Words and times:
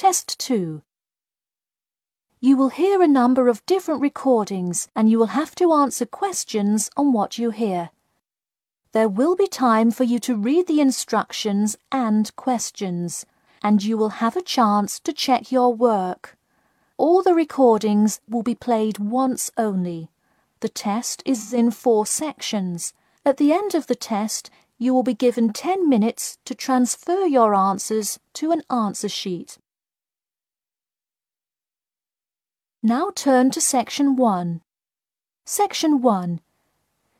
Test 0.00 0.38
2. 0.38 0.80
You 2.40 2.56
will 2.56 2.70
hear 2.70 3.02
a 3.02 3.06
number 3.06 3.48
of 3.48 3.66
different 3.66 4.00
recordings 4.00 4.88
and 4.96 5.10
you 5.10 5.18
will 5.18 5.36
have 5.36 5.54
to 5.56 5.74
answer 5.74 6.06
questions 6.06 6.88
on 6.96 7.12
what 7.12 7.36
you 7.36 7.50
hear. 7.50 7.90
There 8.92 9.10
will 9.10 9.36
be 9.36 9.46
time 9.46 9.90
for 9.90 10.04
you 10.04 10.18
to 10.20 10.38
read 10.38 10.68
the 10.68 10.80
instructions 10.80 11.76
and 11.92 12.34
questions, 12.34 13.26
and 13.62 13.84
you 13.84 13.98
will 13.98 14.22
have 14.24 14.36
a 14.36 14.42
chance 14.42 14.98
to 15.00 15.12
check 15.12 15.52
your 15.52 15.74
work. 15.74 16.38
All 16.96 17.22
the 17.22 17.34
recordings 17.34 18.22
will 18.26 18.42
be 18.42 18.54
played 18.54 18.96
once 18.96 19.50
only. 19.58 20.08
The 20.60 20.70
test 20.70 21.22
is 21.26 21.52
in 21.52 21.72
four 21.72 22.06
sections. 22.06 22.94
At 23.26 23.36
the 23.36 23.52
end 23.52 23.74
of 23.74 23.86
the 23.86 23.94
test, 23.94 24.48
you 24.78 24.94
will 24.94 25.02
be 25.02 25.12
given 25.12 25.52
10 25.52 25.86
minutes 25.90 26.38
to 26.46 26.54
transfer 26.54 27.26
your 27.26 27.54
answers 27.54 28.18
to 28.32 28.50
an 28.50 28.62
answer 28.70 29.10
sheet. 29.10 29.58
Now 32.82 33.10
turn 33.14 33.50
to 33.50 33.60
Section 33.60 34.16
1. 34.16 34.62
Section 35.44 36.00
1. 36.00 36.40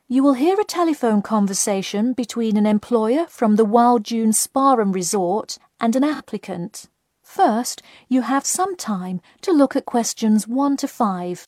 You 0.09 0.23
will 0.23 0.32
hear 0.32 0.59
a 0.59 0.64
telephone 0.64 1.20
conversation 1.20 2.14
between 2.14 2.56
an 2.56 2.64
employer 2.64 3.27
from 3.27 3.56
the 3.56 3.66
Wild 3.66 4.04
Dune 4.04 4.32
Spa 4.32 4.77
and 4.77 4.95
Resort 4.95 5.59
and 5.78 5.95
an 5.95 6.02
applicant. 6.02 6.88
First, 7.23 7.82
you 8.09 8.23
have 8.23 8.46
some 8.46 8.74
time 8.74 9.20
to 9.42 9.52
look 9.52 9.77
at 9.77 9.84
questions 9.84 10.48
1 10.48 10.78
to 10.78 10.88
5. 10.88 11.46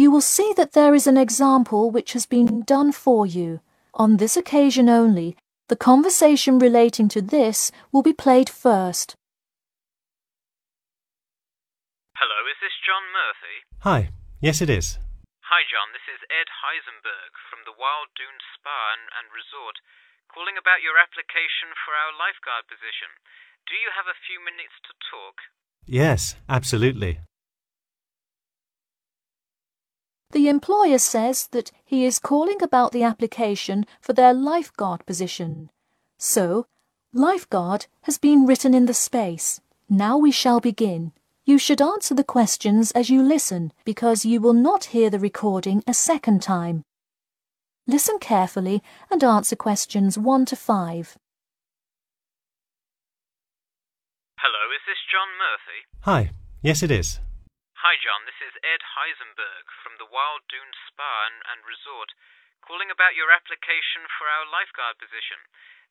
You 0.00 0.08
will 0.08 0.24
see 0.24 0.56
that 0.56 0.72
there 0.72 0.96
is 0.96 1.04
an 1.04 1.20
example 1.20 1.92
which 1.92 2.16
has 2.16 2.24
been 2.24 2.64
done 2.64 2.88
for 2.88 3.28
you. 3.28 3.60
On 3.92 4.16
this 4.16 4.32
occasion 4.32 4.88
only, 4.88 5.36
the 5.68 5.76
conversation 5.76 6.56
relating 6.56 7.04
to 7.12 7.20
this 7.20 7.68
will 7.92 8.00
be 8.00 8.16
played 8.16 8.48
first. 8.48 9.12
Hello, 12.16 12.48
is 12.48 12.56
this 12.64 12.72
John 12.80 13.04
Murphy? 13.12 13.56
Hi. 13.84 14.00
Yes, 14.40 14.64
it 14.64 14.72
is. 14.72 14.96
Hi, 15.52 15.68
John. 15.68 15.92
This 15.92 16.08
is 16.08 16.24
Ed 16.32 16.48
Heisenberg 16.64 17.36
from 17.52 17.68
the 17.68 17.76
Wild 17.76 18.08
Dune 18.16 18.40
Spa 18.56 18.96
and, 18.96 19.04
and 19.20 19.28
Resort, 19.28 19.84
calling 20.32 20.56
about 20.56 20.80
your 20.80 20.96
application 20.96 21.76
for 21.84 21.92
our 21.92 22.16
lifeguard 22.16 22.64
position. 22.72 23.20
Do 23.68 23.76
you 23.76 23.92
have 23.92 24.08
a 24.08 24.16
few 24.24 24.40
minutes 24.40 24.80
to 24.88 24.96
talk? 25.12 25.44
Yes, 25.84 26.40
absolutely. 26.48 27.20
The 30.32 30.48
employer 30.48 30.98
says 30.98 31.48
that 31.48 31.72
he 31.84 32.04
is 32.04 32.18
calling 32.18 32.62
about 32.62 32.92
the 32.92 33.02
application 33.02 33.86
for 34.00 34.12
their 34.12 34.32
lifeguard 34.32 35.04
position. 35.04 35.70
So, 36.18 36.66
lifeguard 37.12 37.86
has 38.02 38.18
been 38.18 38.46
written 38.46 38.74
in 38.74 38.86
the 38.86 38.94
space. 38.94 39.60
Now 39.88 40.16
we 40.16 40.30
shall 40.30 40.60
begin. 40.60 41.12
You 41.44 41.58
should 41.58 41.82
answer 41.82 42.14
the 42.14 42.22
questions 42.22 42.92
as 42.92 43.10
you 43.10 43.22
listen 43.22 43.72
because 43.84 44.24
you 44.24 44.40
will 44.40 44.52
not 44.52 44.94
hear 44.94 45.10
the 45.10 45.18
recording 45.18 45.82
a 45.86 45.94
second 45.94 46.42
time. 46.42 46.84
Listen 47.88 48.18
carefully 48.20 48.84
and 49.10 49.24
answer 49.24 49.56
questions 49.56 50.16
1 50.16 50.44
to 50.46 50.54
5. 50.54 51.18
Hello, 54.38 54.62
is 54.70 54.84
this 54.86 55.02
John 55.10 55.30
Murphy? 55.42 55.80
Hi. 56.02 56.30
Yes, 56.62 56.82
it 56.82 56.90
is. 56.90 57.18
Hi, 57.80 57.96
John. 58.04 58.28
This 58.28 58.36
is 58.44 58.52
Ed 58.60 58.84
Heisenberg 58.84 59.64
from 59.79 59.79
the 59.79 59.79
Wild 60.10 60.42
Dune 60.50 60.74
Spa 60.90 61.30
and, 61.30 61.38
and 61.46 61.62
Resort, 61.64 62.10
calling 62.66 62.90
about 62.90 63.14
your 63.14 63.30
application 63.30 64.04
for 64.18 64.26
our 64.26 64.46
lifeguard 64.46 64.98
position. 64.98 65.38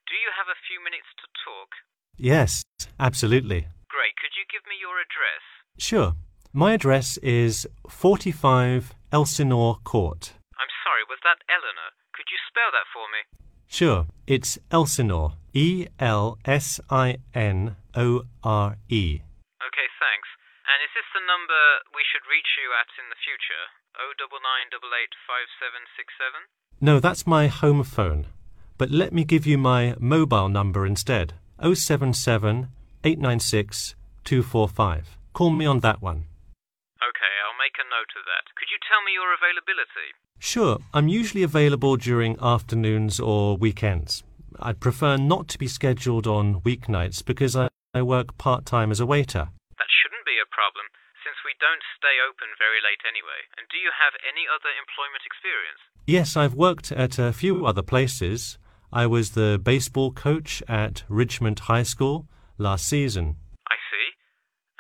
Do 0.06 0.16
you 0.20 0.32
have 0.36 0.52
a 0.52 0.60
few 0.68 0.84
minutes 0.84 1.10
to 1.24 1.28
talk? 1.44 1.72
Yes, 2.20 2.64
absolutely. 3.00 3.72
Great. 3.88 4.16
Could 4.20 4.36
you 4.36 4.46
give 4.52 4.68
me 4.68 4.76
your 4.80 5.00
address? 5.00 5.44
Sure. 5.80 6.14
My 6.52 6.74
address 6.74 7.18
is 7.24 7.68
45 7.88 8.94
Elsinore 9.12 9.80
Court. 9.84 10.34
I'm 10.60 10.74
sorry, 10.84 11.08
was 11.08 11.22
that 11.24 11.40
Eleanor? 11.48 11.96
Could 12.14 12.28
you 12.30 12.40
spell 12.50 12.70
that 12.76 12.90
for 12.92 13.06
me? 13.08 13.22
Sure. 13.70 14.08
It's 14.28 14.58
Elsinore. 14.72 15.40
E 15.54 15.88
L 16.00 16.38
S 16.46 16.80
I 16.90 17.18
N 17.34 17.76
O 17.96 18.26
R 18.44 18.78
E. 18.90 19.22
Okay, 19.62 19.90
thanks. 19.98 20.30
And 20.70 20.78
is 20.86 20.94
this 20.94 21.10
the 21.14 21.26
number 21.26 21.62
we 21.94 22.06
should 22.06 22.26
reach 22.30 22.58
you 22.58 22.70
at 22.74 22.90
in 23.02 23.10
the 23.10 23.18
future? 23.18 23.66
O 24.00 24.16
double 24.18 24.40
nine 24.40 24.72
double 24.72 24.96
eight 24.96 25.12
five 25.28 25.52
seven 25.60 25.84
six 25.98 26.14
seven? 26.16 26.48
No, 26.80 27.00
that's 27.00 27.28
my 27.28 27.48
home 27.48 27.84
phone. 27.84 28.28
But 28.78 28.92
let 28.92 29.12
me 29.12 29.26
give 29.26 29.46
you 29.46 29.58
my 29.58 29.96
mobile 30.00 30.48
number 30.48 30.86
instead 30.86 31.34
077 31.62 32.70
896 33.04 33.96
245. 34.24 35.18
Call 35.34 35.50
me 35.50 35.66
on 35.66 35.82
that 35.82 36.02
one. 36.02 36.24
Okay, 37.04 37.34
I'll 37.44 37.60
make 37.60 37.76
a 37.76 37.84
note 37.92 38.16
of 38.16 38.24
that. 38.24 38.48
Could 38.56 38.72
you 38.72 38.80
tell 38.88 39.04
me 39.04 39.12
your 39.12 39.36
availability? 39.36 40.16
Sure, 40.40 40.80
I'm 40.94 41.10
usually 41.10 41.44
available 41.44 41.98
during 41.98 42.38
afternoons 42.42 43.20
or 43.20 43.58
weekends. 43.58 44.24
I'd 44.60 44.80
prefer 44.80 45.18
not 45.18 45.50
to 45.50 45.58
be 45.58 45.68
scheduled 45.68 46.28
on 46.28 46.62
weeknights 46.62 47.24
because 47.24 47.56
I, 47.56 47.68
I 47.94 48.02
work 48.02 48.38
part 48.38 48.66
time 48.66 48.92
as 48.92 49.02
a 49.02 49.06
waiter. 49.06 49.50
That 49.78 49.92
shouldn't 49.92 50.26
be 50.26 50.40
a 50.40 50.48
problem, 50.48 50.88
don't 51.60 51.84
stay 52.00 52.18
open 52.24 52.56
very 52.58 52.80
late 52.80 53.04
anyway. 53.04 53.48
And 53.60 53.68
do 53.68 53.78
you 53.78 53.92
have 53.92 54.16
any 54.24 54.48
other 54.48 54.72
employment 54.74 55.24
experience? 55.28 55.84
Yes, 56.08 56.36
I've 56.40 56.56
worked 56.56 56.92
at 56.92 57.20
a 57.20 57.36
few 57.36 57.68
other 57.68 57.84
places. 57.84 58.58
I 58.92 59.06
was 59.06 59.38
the 59.38 59.60
baseball 59.62 60.12
coach 60.12 60.64
at 60.68 61.04
Richmond 61.08 61.70
High 61.70 61.86
School 61.86 62.28
last 62.58 62.88
season. 62.88 63.38
I 63.70 63.78
see. 63.92 64.08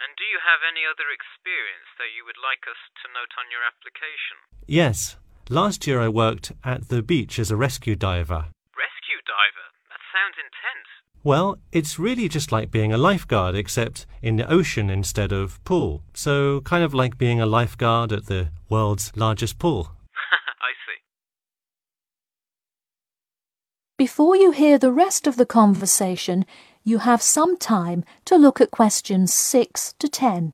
And 0.02 0.18
do 0.18 0.26
you 0.26 0.42
have 0.42 0.66
any 0.66 0.82
other 0.90 1.08
experience 1.14 1.90
that 2.02 2.16
you 2.16 2.26
would 2.26 2.40
like 2.42 2.66
us 2.66 2.82
to 3.04 3.14
note 3.14 3.38
on 3.38 3.54
your 3.54 3.62
application? 3.62 4.42
Yes, 4.66 5.20
last 5.48 5.86
year 5.86 6.02
I 6.02 6.10
worked 6.10 6.52
at 6.64 6.90
the 6.90 7.04
beach 7.04 7.38
as 7.38 7.52
a 7.52 7.60
rescue 7.60 7.96
diver. 7.96 8.50
Rescue 8.74 9.22
diver? 9.30 9.68
That 9.94 10.04
sounds 10.10 10.42
intense. 10.42 10.89
Well, 11.24 11.58
it's 11.74 12.00
really 12.00 12.30
just 12.30 12.52
like 12.52 12.72
being 12.72 12.94
a 12.94 12.98
lifeguard, 12.98 13.54
except 13.54 14.06
in 14.22 14.38
the 14.38 14.50
ocean 14.50 14.90
instead 14.90 15.34
of 15.34 15.62
pool. 15.66 16.02
So, 16.14 16.62
kind 16.62 16.82
of 16.84 16.94
like 16.94 17.18
being 17.18 17.42
a 17.42 17.46
lifeguard 17.46 18.14
at 18.14 18.28
the 18.28 18.52
world's 18.70 19.12
largest 19.18 19.60
pool. 19.60 19.92
I 20.62 20.72
see. 20.86 21.00
Before 23.98 24.38
you 24.38 24.52
hear 24.52 24.78
the 24.78 24.94
rest 24.94 25.28
of 25.28 25.36
the 25.36 25.46
conversation, 25.46 26.46
you 26.86 27.00
have 27.00 27.22
some 27.22 27.58
time 27.58 28.06
to 28.24 28.38
look 28.38 28.62
at 28.62 28.72
questions 28.72 29.34
6 29.34 29.96
to 30.00 30.08
10. 30.08 30.54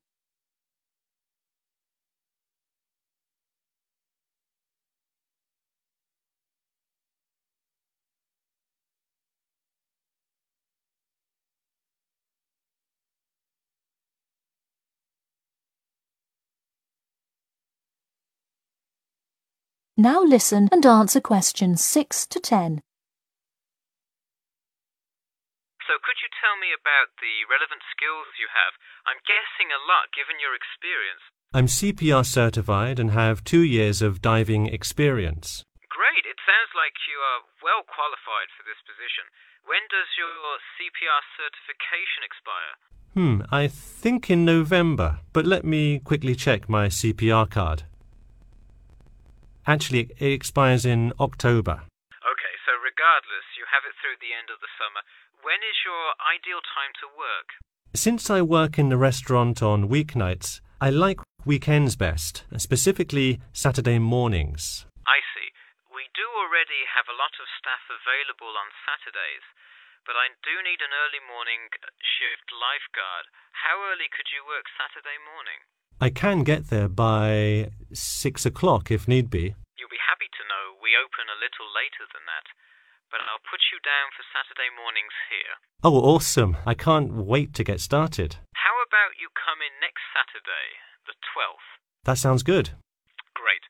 Now 19.95 20.19
listen 20.19 20.67
and 20.75 20.83
answer 20.85 21.23
questions 21.23 21.79
6 21.79 22.27
to 22.27 22.39
10. 22.43 22.83
So 25.87 25.95
could 26.03 26.19
you 26.19 26.27
tell 26.35 26.59
me 26.59 26.75
about 26.75 27.15
the 27.23 27.47
relevant 27.47 27.79
skills 27.95 28.27
you 28.35 28.51
have? 28.51 28.75
I'm 29.07 29.23
guessing 29.23 29.71
a 29.71 29.79
lot 29.87 30.11
given 30.11 30.35
your 30.43 30.51
experience. 30.51 31.23
I'm 31.55 31.71
CPR 31.71 32.27
certified 32.27 32.99
and 32.99 33.15
have 33.15 33.47
two 33.47 33.63
years 33.63 34.03
of 34.03 34.19
diving 34.19 34.67
experience. 34.67 35.63
Great. 35.87 36.27
It 36.27 36.43
sounds 36.43 36.75
like 36.75 36.99
you 37.07 37.15
are 37.15 37.47
well 37.63 37.87
qualified 37.87 38.51
for 38.51 38.67
this 38.67 38.83
position. 38.83 39.31
When 39.63 39.87
does 39.87 40.11
your 40.19 40.59
CPR 40.75 41.23
certification 41.39 42.27
expire? 42.27 42.73
Hmm, 43.15 43.47
I 43.47 43.71
think 43.71 44.27
in 44.27 44.43
November, 44.43 45.23
but 45.31 45.47
let 45.47 45.63
me 45.63 46.03
quickly 46.03 46.35
check 46.35 46.67
my 46.67 46.91
CPR 46.91 47.47
card. 47.47 47.87
Actually, 49.65 50.13
it 50.21 50.31
expires 50.31 50.85
in 50.85 51.11
October. 51.19 51.81
Okay, 52.21 52.55
so 52.65 52.71
regardless, 52.77 53.45
you 53.57 53.65
have 53.73 53.81
it 53.81 53.97
through 53.97 54.17
the 54.21 54.33
end 54.33 54.53
of 54.53 54.61
the 54.61 54.69
summer. 54.77 55.01
When 55.41 55.57
is 55.65 55.81
your 55.81 56.13
ideal 56.21 56.61
time 56.61 56.93
to 57.01 57.07
work? 57.09 57.57
Since 57.97 58.29
I 58.29 58.45
work 58.45 58.77
in 58.77 58.89
the 58.89 59.01
restaurant 59.01 59.65
on 59.65 59.89
weeknights, 59.89 60.61
I 60.81 60.93
like 60.93 61.17
weekends 61.45 61.95
best, 61.97 62.45
specifically 62.57 63.41
Saturday 63.53 63.97
mornings. 63.97 64.85
I 65.05 65.21
see. 65.33 65.49
We 65.89 66.09
do 66.13 66.27
already 66.37 66.85
have 66.93 67.09
a 67.09 67.17
lot 67.17 67.33
of 67.41 67.49
staff 67.57 67.85
available 67.89 68.53
on 68.53 68.69
Saturdays, 68.85 69.45
but 70.05 70.13
I 70.13 70.29
do 70.45 70.61
need 70.61 70.81
an 70.85 70.93
early 70.93 71.23
morning 71.25 71.73
shift 72.01 72.53
lifeguard. 72.53 73.33
How 73.65 73.81
early 73.81 74.13
could 74.13 74.29
you 74.29 74.45
work 74.45 74.69
Saturday 74.77 75.17
morning? 75.25 75.65
I 75.95 76.11
can 76.11 76.43
get 76.43 76.67
there 76.67 76.91
by 76.91 77.71
six 77.95 78.45
o'clock 78.45 78.91
if 78.91 79.07
need 79.07 79.31
be. 79.31 79.55
You'll 79.79 79.95
be 79.95 80.03
happy 80.03 80.27
to 80.27 80.43
know 80.43 80.75
we 80.83 80.91
open 80.91 81.31
a 81.31 81.39
little 81.39 81.71
later 81.71 82.03
than 82.11 82.27
that, 82.27 82.51
but 83.07 83.23
I'll 83.23 83.43
put 83.47 83.63
you 83.71 83.79
down 83.79 84.11
for 84.11 84.27
Saturday 84.27 84.67
mornings 84.75 85.15
here. 85.31 85.55
Oh, 85.87 85.95
awesome. 85.95 86.59
I 86.67 86.75
can't 86.75 87.15
wait 87.15 87.55
to 87.55 87.63
get 87.63 87.79
started. 87.79 88.35
How 88.59 88.75
about 88.83 89.15
you 89.15 89.31
come 89.31 89.63
in 89.63 89.71
next 89.79 90.03
Saturday, 90.11 90.83
the 91.07 91.15
12th? 91.31 91.79
That 92.03 92.19
sounds 92.19 92.43
good. 92.43 92.75
Great. 93.31 93.63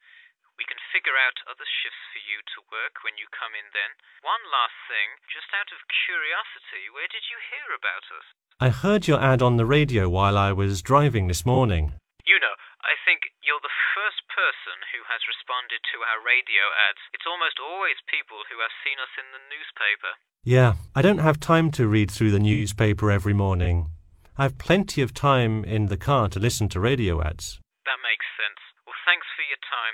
We 0.58 0.66
can 0.66 0.82
figure 0.90 1.14
out 1.14 1.46
other 1.46 1.68
shifts 1.68 2.10
for 2.10 2.26
you 2.26 2.42
to 2.42 2.74
work 2.74 3.06
when 3.06 3.22
you 3.22 3.30
come 3.30 3.54
in 3.54 3.70
then. 3.70 3.94
One 4.26 4.42
last 4.50 4.76
thing, 4.90 5.22
just 5.30 5.54
out 5.54 5.70
of 5.70 5.86
curiosity, 6.10 6.90
where 6.90 7.12
did 7.12 7.30
you 7.30 7.38
hear 7.54 7.70
about 7.78 8.10
us? 8.10 8.26
I 8.58 8.74
heard 8.74 9.06
your 9.06 9.22
ad 9.22 9.46
on 9.46 9.62
the 9.62 9.70
radio 9.70 10.10
while 10.10 10.40
I 10.40 10.58
was 10.58 10.82
driving 10.82 11.30
this 11.30 11.46
morning. 11.46 11.94
You 12.26 12.42
know, 12.42 12.58
I 12.82 12.98
think 13.06 13.30
you're 13.46 13.62
the 13.62 13.80
first 13.94 14.26
person 14.34 14.82
who 14.90 15.06
has 15.06 15.30
responded 15.30 15.86
to 15.94 16.02
our 16.02 16.18
radio 16.26 16.74
ads. 16.74 16.98
It's 17.14 17.30
almost 17.30 17.62
always 17.62 18.02
people 18.10 18.42
who 18.50 18.66
have 18.66 18.74
seen 18.82 18.98
us 18.98 19.14
in 19.14 19.30
the 19.30 19.46
newspaper. 19.46 20.18
Yeah, 20.42 20.82
I 20.98 21.06
don't 21.06 21.22
have 21.22 21.38
time 21.38 21.70
to 21.78 21.86
read 21.86 22.10
through 22.10 22.34
the 22.34 22.42
newspaper 22.42 23.14
every 23.14 23.38
morning. 23.38 23.94
I 24.42 24.50
have 24.50 24.58
plenty 24.58 25.06
of 25.06 25.14
time 25.14 25.64
in 25.64 25.86
the 25.86 26.02
car 26.02 26.28
to 26.34 26.42
listen 26.42 26.68
to 26.70 26.80
radio 26.82 27.22
ads. 27.22 27.62
That 27.86 28.02
makes 28.02 28.26
sense. 28.34 28.58
Well, 28.90 28.98
thanks 29.06 29.30
for 29.38 29.46
your 29.46 29.62
time, 29.62 29.94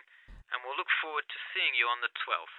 and 0.55 0.63
we'll 0.63 0.79
look 0.79 0.91
forward 1.03 1.27
to 1.27 1.39
seeing 1.51 1.75
you 1.75 1.91
on 1.91 1.99
the 1.99 2.15
12th. 2.15 2.55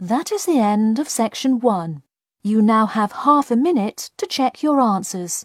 That 0.00 0.32
is 0.32 0.46
the 0.48 0.58
end 0.58 0.98
of 0.98 1.08
section 1.08 1.60
one. 1.60 2.02
You 2.42 2.62
now 2.62 2.86
have 2.86 3.12
half 3.28 3.50
a 3.50 3.56
minute 3.56 4.10
to 4.16 4.26
check 4.26 4.62
your 4.62 4.80
answers. 4.80 5.44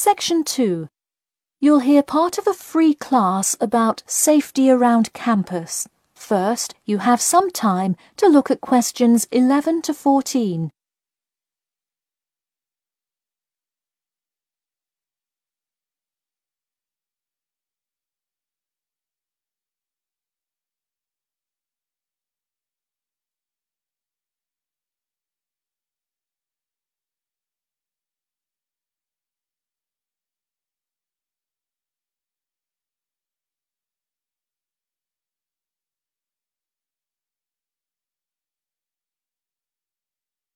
Section 0.00 0.44
2. 0.44 0.88
You'll 1.58 1.80
hear 1.80 2.04
part 2.04 2.38
of 2.38 2.46
a 2.46 2.54
free 2.54 2.94
class 2.94 3.56
about 3.60 4.04
safety 4.06 4.70
around 4.70 5.12
campus. 5.12 5.88
First, 6.14 6.76
you 6.84 6.98
have 6.98 7.20
some 7.20 7.50
time 7.50 7.96
to 8.18 8.28
look 8.28 8.48
at 8.48 8.60
questions 8.60 9.26
11 9.32 9.82
to 9.82 9.92
14. 9.92 10.70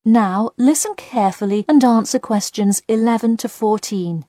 Now 0.04 0.50
listen 0.58 0.94
carefully 0.96 1.64
and 1.68 1.84
answer 1.84 2.18
questions 2.18 2.82
11 2.88 3.36
to 3.36 3.48
14. 3.48 4.24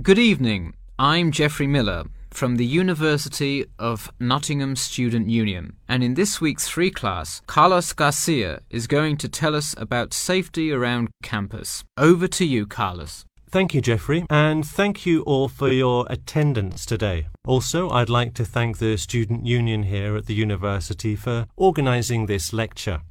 Good 0.00 0.18
evening. 0.18 0.72
I'm 0.98 1.30
Geoffrey 1.30 1.66
Miller 1.66 2.04
from 2.30 2.56
the 2.56 2.64
University 2.64 3.66
of 3.78 4.10
Nottingham 4.18 4.76
Student 4.76 5.28
Union, 5.28 5.76
and 5.88 6.02
in 6.02 6.14
this 6.14 6.40
week's 6.40 6.66
free 6.66 6.90
class, 6.90 7.42
Carlos 7.46 7.92
Garcia 7.92 8.60
is 8.70 8.86
going 8.86 9.18
to 9.18 9.28
tell 9.28 9.54
us 9.54 9.74
about 9.76 10.14
safety 10.14 10.72
around 10.72 11.10
campus. 11.22 11.84
Over 11.98 12.26
to 12.28 12.46
you, 12.46 12.66
Carlos. 12.66 13.26
Thank 13.54 13.72
you, 13.72 13.80
Jeffrey, 13.80 14.26
and 14.30 14.66
thank 14.66 15.06
you 15.06 15.22
all 15.22 15.46
for 15.46 15.68
your 15.68 16.08
attendance 16.10 16.84
today. 16.84 17.28
Also, 17.46 17.88
I'd 17.88 18.08
like 18.08 18.34
to 18.34 18.44
thank 18.44 18.78
the 18.78 18.98
Student 18.98 19.46
Union 19.46 19.84
here 19.84 20.16
at 20.16 20.26
the 20.26 20.34
university 20.34 21.14
for 21.14 21.46
organising 21.56 22.26
this 22.26 22.52
lecture. 22.52 23.02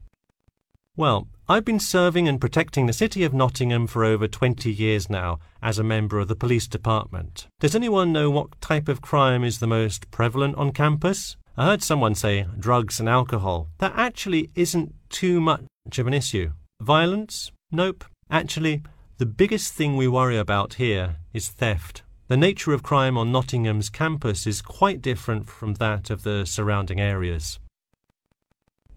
Well, 0.97 1.29
I've 1.47 1.63
been 1.63 1.79
serving 1.79 2.27
and 2.27 2.41
protecting 2.41 2.87
the 2.87 2.91
City 2.91 3.23
of 3.23 3.33
Nottingham 3.33 3.87
for 3.87 4.03
over 4.03 4.27
20 4.27 4.69
years 4.69 5.09
now 5.09 5.39
as 5.61 5.79
a 5.79 5.83
member 5.83 6.19
of 6.19 6.27
the 6.27 6.35
police 6.35 6.67
department. 6.67 7.47
Does 7.61 7.73
anyone 7.73 8.11
know 8.11 8.29
what 8.29 8.59
type 8.59 8.89
of 8.89 9.01
crime 9.01 9.45
is 9.45 9.59
the 9.59 9.65
most 9.65 10.11
prevalent 10.11 10.57
on 10.57 10.73
campus? 10.73 11.37
I 11.55 11.67
heard 11.67 11.81
someone 11.81 12.15
say 12.15 12.47
drugs 12.59 12.99
and 12.99 13.07
alcohol. 13.07 13.69
That 13.77 13.93
actually 13.95 14.49
isn't 14.55 14.93
too 15.07 15.39
much 15.39 15.63
of 15.97 16.05
an 16.05 16.13
issue. 16.13 16.51
Violence? 16.81 17.53
Nope. 17.71 18.03
Actually, 18.29 18.81
the 19.23 19.29
biggest 19.29 19.73
thing 19.73 19.95
we 19.95 20.05
worry 20.05 20.37
about 20.37 20.73
here 20.73 21.15
is 21.31 21.47
theft. 21.47 22.03
The 22.27 22.35
nature 22.35 22.73
of 22.73 22.83
crime 22.83 23.17
on 23.17 23.31
Nottingham's 23.31 23.89
campus 23.89 24.45
is 24.45 24.61
quite 24.61 25.01
different 25.01 25.47
from 25.47 25.75
that 25.75 26.09
of 26.09 26.23
the 26.23 26.45
surrounding 26.45 26.99
areas. 26.99 27.57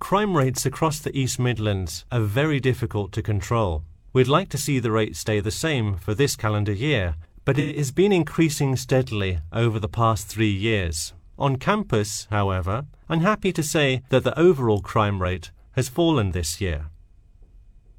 Crime 0.01 0.37
rates 0.37 0.67
across 0.67 0.99
the 0.99 1.17
East 1.17 1.39
Midlands 1.39 2.05
are 2.11 2.19
very 2.19 2.59
difficult 2.59 3.13
to 3.13 3.23
control. 3.23 3.85
We'd 4.13 4.27
like 4.27 4.49
to 4.49 4.59
see 4.59 4.81
the 4.81 4.91
rate 4.91 5.15
stay 5.15 5.39
the 5.39 5.53
same 5.53 5.95
for 5.95 6.13
this 6.13 6.35
calendar 6.35 6.73
year, 6.73 7.15
but 7.45 7.57
it 7.57 7.77
has 7.77 7.93
been 7.93 8.11
increasing 8.11 8.75
steadily 8.75 9.39
over 9.53 9.79
the 9.79 9.89
past 9.89 10.27
three 10.27 10.51
years. 10.51 11.15
On 11.39 11.55
campus, 11.55 12.27
however, 12.31 12.87
I'm 13.09 13.21
happy 13.21 13.53
to 13.53 13.63
say 13.63 14.03
that 14.09 14.25
the 14.25 14.37
overall 14.37 14.81
crime 14.81 15.23
rate 15.23 15.53
has 15.77 15.89
fallen 15.89 16.33
this 16.33 16.61
year. 16.61 16.87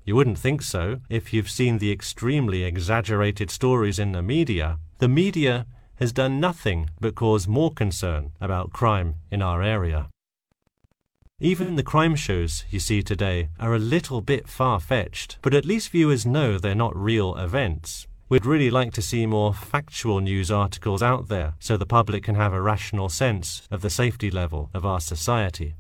You 0.08 0.16
wouldn't 0.16 0.40
think 0.40 0.62
so 0.62 1.02
if 1.10 1.34
you've 1.34 1.50
seen 1.50 1.80
the 1.80 1.92
extremely 1.92 2.64
exaggerated 2.64 3.52
stories 3.52 4.00
in 4.00 4.14
the 4.14 4.22
media. 4.22 4.80
The 5.00 5.10
media 5.10 5.66
has 5.96 6.14
done 6.14 6.40
nothing 6.40 6.90
but 7.02 7.14
cause 7.14 7.46
more 7.46 7.74
concern 7.74 8.32
about 8.40 8.72
crime 8.72 9.16
in 9.30 9.42
our 9.42 9.62
area. 9.62 10.08
Even 11.42 11.76
the 11.76 11.84
crime 11.84 12.16
shows 12.16 12.64
you 12.70 12.80
see 12.80 13.04
today 13.04 13.50
are 13.60 13.76
a 13.76 13.80
little 13.80 14.22
bit 14.22 14.48
far 14.48 14.80
fetched, 14.80 15.40
but 15.42 15.54
at 15.54 15.66
least 15.66 15.90
viewers 15.90 16.26
know 16.26 16.58
they're 16.58 16.74
not 16.74 16.96
real 16.96 17.36
events. 17.36 18.08
We'd 18.30 18.46
really 18.46 18.70
like 18.70 18.94
to 18.94 19.02
see 19.02 19.26
more 19.26 19.54
factual 19.54 20.22
news 20.22 20.50
articles 20.50 21.04
out 21.04 21.28
there 21.28 21.56
so 21.60 21.76
the 21.76 21.86
public 21.86 22.24
can 22.24 22.36
have 22.36 22.54
a 22.54 22.62
rational 22.62 23.10
sense 23.10 23.68
of 23.70 23.82
the 23.82 23.90
safety 23.90 24.32
level 24.32 24.70
of 24.74 24.86
our 24.86 25.02
society. 25.02 25.76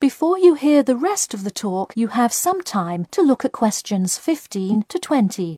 Before 0.00 0.38
you 0.38 0.54
hear 0.54 0.82
the 0.82 0.96
rest 0.96 1.34
of 1.34 1.44
the 1.44 1.50
talk, 1.50 1.92
you 1.94 2.08
have 2.08 2.32
some 2.32 2.62
time 2.62 3.04
to 3.10 3.20
look 3.20 3.44
at 3.44 3.52
questions 3.52 4.16
15 4.16 4.84
to 4.88 4.98
20. 4.98 5.56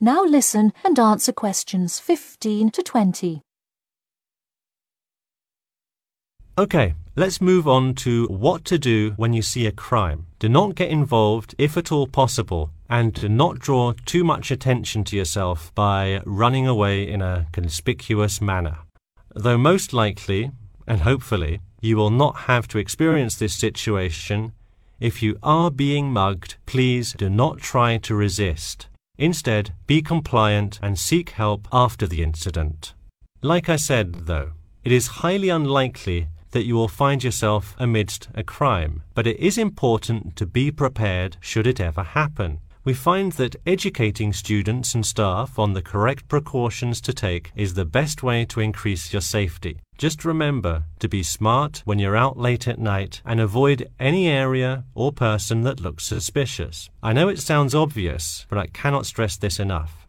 Now 0.00 0.22
listen 0.24 0.72
and 0.84 0.96
answer 0.96 1.32
questions 1.32 1.98
15 1.98 2.70
to 2.70 2.82
20. 2.84 3.42
Okay, 6.58 6.94
let's 7.14 7.40
move 7.40 7.68
on 7.68 7.94
to 7.94 8.26
what 8.26 8.64
to 8.64 8.80
do 8.80 9.12
when 9.12 9.32
you 9.32 9.42
see 9.42 9.66
a 9.66 9.70
crime. 9.70 10.26
Do 10.40 10.48
not 10.48 10.74
get 10.74 10.90
involved 10.90 11.54
if 11.56 11.76
at 11.76 11.92
all 11.92 12.08
possible, 12.08 12.72
and 12.90 13.12
do 13.12 13.28
not 13.28 13.60
draw 13.60 13.92
too 14.04 14.24
much 14.24 14.50
attention 14.50 15.04
to 15.04 15.16
yourself 15.16 15.72
by 15.76 16.20
running 16.26 16.66
away 16.66 17.08
in 17.08 17.22
a 17.22 17.46
conspicuous 17.52 18.40
manner. 18.40 18.78
Though 19.36 19.56
most 19.56 19.92
likely, 19.92 20.50
and 20.84 21.02
hopefully, 21.02 21.60
you 21.80 21.96
will 21.96 22.10
not 22.10 22.48
have 22.48 22.66
to 22.68 22.78
experience 22.78 23.36
this 23.36 23.54
situation, 23.54 24.50
if 24.98 25.22
you 25.22 25.38
are 25.44 25.70
being 25.70 26.12
mugged, 26.12 26.56
please 26.66 27.12
do 27.12 27.30
not 27.30 27.58
try 27.58 27.98
to 27.98 28.16
resist. 28.16 28.88
Instead, 29.16 29.74
be 29.86 30.02
compliant 30.02 30.80
and 30.82 30.98
seek 30.98 31.30
help 31.30 31.68
after 31.72 32.08
the 32.08 32.20
incident. 32.20 32.94
Like 33.42 33.68
I 33.68 33.76
said, 33.76 34.26
though, 34.26 34.54
it 34.82 34.90
is 34.90 35.22
highly 35.22 35.50
unlikely 35.50 36.26
that 36.50 36.64
you 36.64 36.74
will 36.74 36.88
find 36.88 37.22
yourself 37.22 37.74
amidst 37.78 38.28
a 38.34 38.42
crime, 38.42 39.02
but 39.14 39.26
it 39.26 39.38
is 39.38 39.58
important 39.58 40.36
to 40.36 40.46
be 40.46 40.70
prepared 40.70 41.36
should 41.40 41.66
it 41.66 41.80
ever 41.80 42.02
happen. 42.02 42.60
We 42.84 42.94
find 42.94 43.32
that 43.32 43.56
educating 43.66 44.32
students 44.32 44.94
and 44.94 45.04
staff 45.04 45.58
on 45.58 45.74
the 45.74 45.82
correct 45.82 46.26
precautions 46.26 47.02
to 47.02 47.12
take 47.12 47.52
is 47.54 47.74
the 47.74 47.84
best 47.84 48.22
way 48.22 48.46
to 48.46 48.60
increase 48.60 49.12
your 49.12 49.20
safety. 49.20 49.78
Just 49.98 50.24
remember 50.24 50.84
to 51.00 51.08
be 51.08 51.22
smart 51.22 51.82
when 51.84 51.98
you're 51.98 52.16
out 52.16 52.38
late 52.38 52.66
at 52.66 52.78
night 52.78 53.20
and 53.26 53.40
avoid 53.40 53.90
any 54.00 54.28
area 54.28 54.84
or 54.94 55.12
person 55.12 55.62
that 55.64 55.80
looks 55.80 56.06
suspicious. 56.06 56.88
I 57.02 57.12
know 57.12 57.28
it 57.28 57.40
sounds 57.40 57.74
obvious, 57.74 58.46
but 58.48 58.58
I 58.58 58.68
cannot 58.68 59.04
stress 59.06 59.36
this 59.36 59.58
enough. 59.60 60.06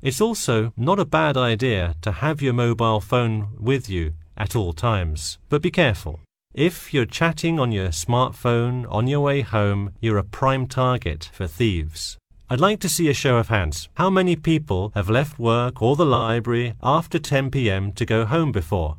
It's 0.00 0.20
also 0.20 0.72
not 0.76 1.00
a 1.00 1.06
bad 1.06 1.36
idea 1.36 1.96
to 2.02 2.12
have 2.12 2.42
your 2.42 2.52
mobile 2.52 3.00
phone 3.00 3.48
with 3.58 3.88
you 3.88 4.12
at 4.36 4.56
all 4.56 4.72
times, 4.72 5.38
but 5.48 5.62
be 5.62 5.70
careful. 5.70 6.20
If 6.54 6.94
you're 6.94 7.04
chatting 7.06 7.58
on 7.58 7.72
your 7.72 7.88
smartphone 7.88 8.86
on 8.90 9.08
your 9.08 9.20
way 9.20 9.40
home, 9.40 9.92
you're 10.00 10.18
a 10.18 10.24
prime 10.24 10.66
target 10.66 11.30
for 11.32 11.46
thieves. 11.46 12.16
I'd 12.48 12.60
like 12.60 12.78
to 12.80 12.88
see 12.88 13.08
a 13.08 13.14
show 13.14 13.38
of 13.38 13.48
hands. 13.48 13.88
How 13.94 14.10
many 14.10 14.36
people 14.36 14.92
have 14.94 15.10
left 15.10 15.38
work 15.38 15.82
or 15.82 15.96
the 15.96 16.06
library 16.06 16.74
after 16.82 17.18
10 17.18 17.50
pm 17.50 17.92
to 17.92 18.04
go 18.04 18.24
home 18.24 18.52
before? 18.52 18.98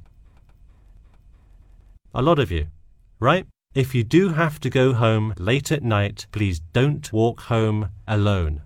A 2.13 2.21
lot 2.21 2.39
of 2.39 2.51
you, 2.51 2.67
right? 3.19 3.45
If 3.73 3.93
you 3.93 4.03
do 4.03 4.29
have 4.29 4.59
to 4.61 4.69
go 4.69 4.93
home 4.93 5.33
late 5.37 5.71
at 5.71 5.83
night, 5.83 6.27
please 6.31 6.59
don't 6.73 7.11
walk 7.13 7.41
home 7.41 7.89
alone. 8.07 8.61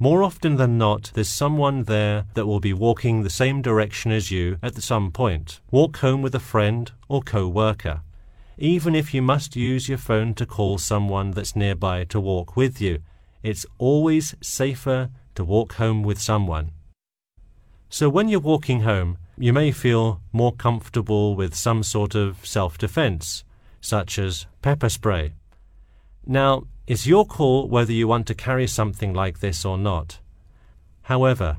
More 0.00 0.22
often 0.22 0.56
than 0.56 0.78
not, 0.78 1.10
there's 1.14 1.28
someone 1.28 1.82
there 1.82 2.26
that 2.34 2.46
will 2.46 2.60
be 2.60 2.72
walking 2.72 3.22
the 3.22 3.30
same 3.30 3.60
direction 3.60 4.12
as 4.12 4.30
you 4.30 4.56
at 4.62 4.80
some 4.80 5.10
point. 5.10 5.60
Walk 5.72 5.96
home 5.96 6.22
with 6.22 6.36
a 6.36 6.40
friend 6.40 6.92
or 7.08 7.20
co 7.20 7.48
worker. 7.48 8.02
Even 8.56 8.94
if 8.94 9.12
you 9.12 9.22
must 9.22 9.56
use 9.56 9.88
your 9.88 9.98
phone 9.98 10.34
to 10.34 10.46
call 10.46 10.78
someone 10.78 11.32
that's 11.32 11.56
nearby 11.56 12.04
to 12.04 12.20
walk 12.20 12.56
with 12.56 12.80
you, 12.80 13.00
it's 13.42 13.66
always 13.78 14.36
safer 14.40 15.10
to 15.34 15.42
walk 15.42 15.74
home 15.74 16.04
with 16.04 16.20
someone. 16.20 16.70
So 17.88 18.08
when 18.08 18.28
you're 18.28 18.38
walking 18.38 18.82
home, 18.82 19.18
you 19.36 19.52
may 19.52 19.72
feel 19.72 20.20
more 20.32 20.52
comfortable 20.52 21.34
with 21.34 21.56
some 21.56 21.82
sort 21.82 22.14
of 22.14 22.46
self 22.46 22.78
defense, 22.78 23.42
such 23.80 24.16
as 24.16 24.46
pepper 24.62 24.88
spray. 24.88 25.32
Now, 26.30 26.64
it's 26.86 27.06
your 27.06 27.24
call 27.24 27.68
whether 27.68 27.92
you 27.92 28.06
want 28.06 28.26
to 28.26 28.34
carry 28.34 28.66
something 28.66 29.14
like 29.14 29.40
this 29.40 29.64
or 29.64 29.78
not. 29.78 30.20
However, 31.04 31.56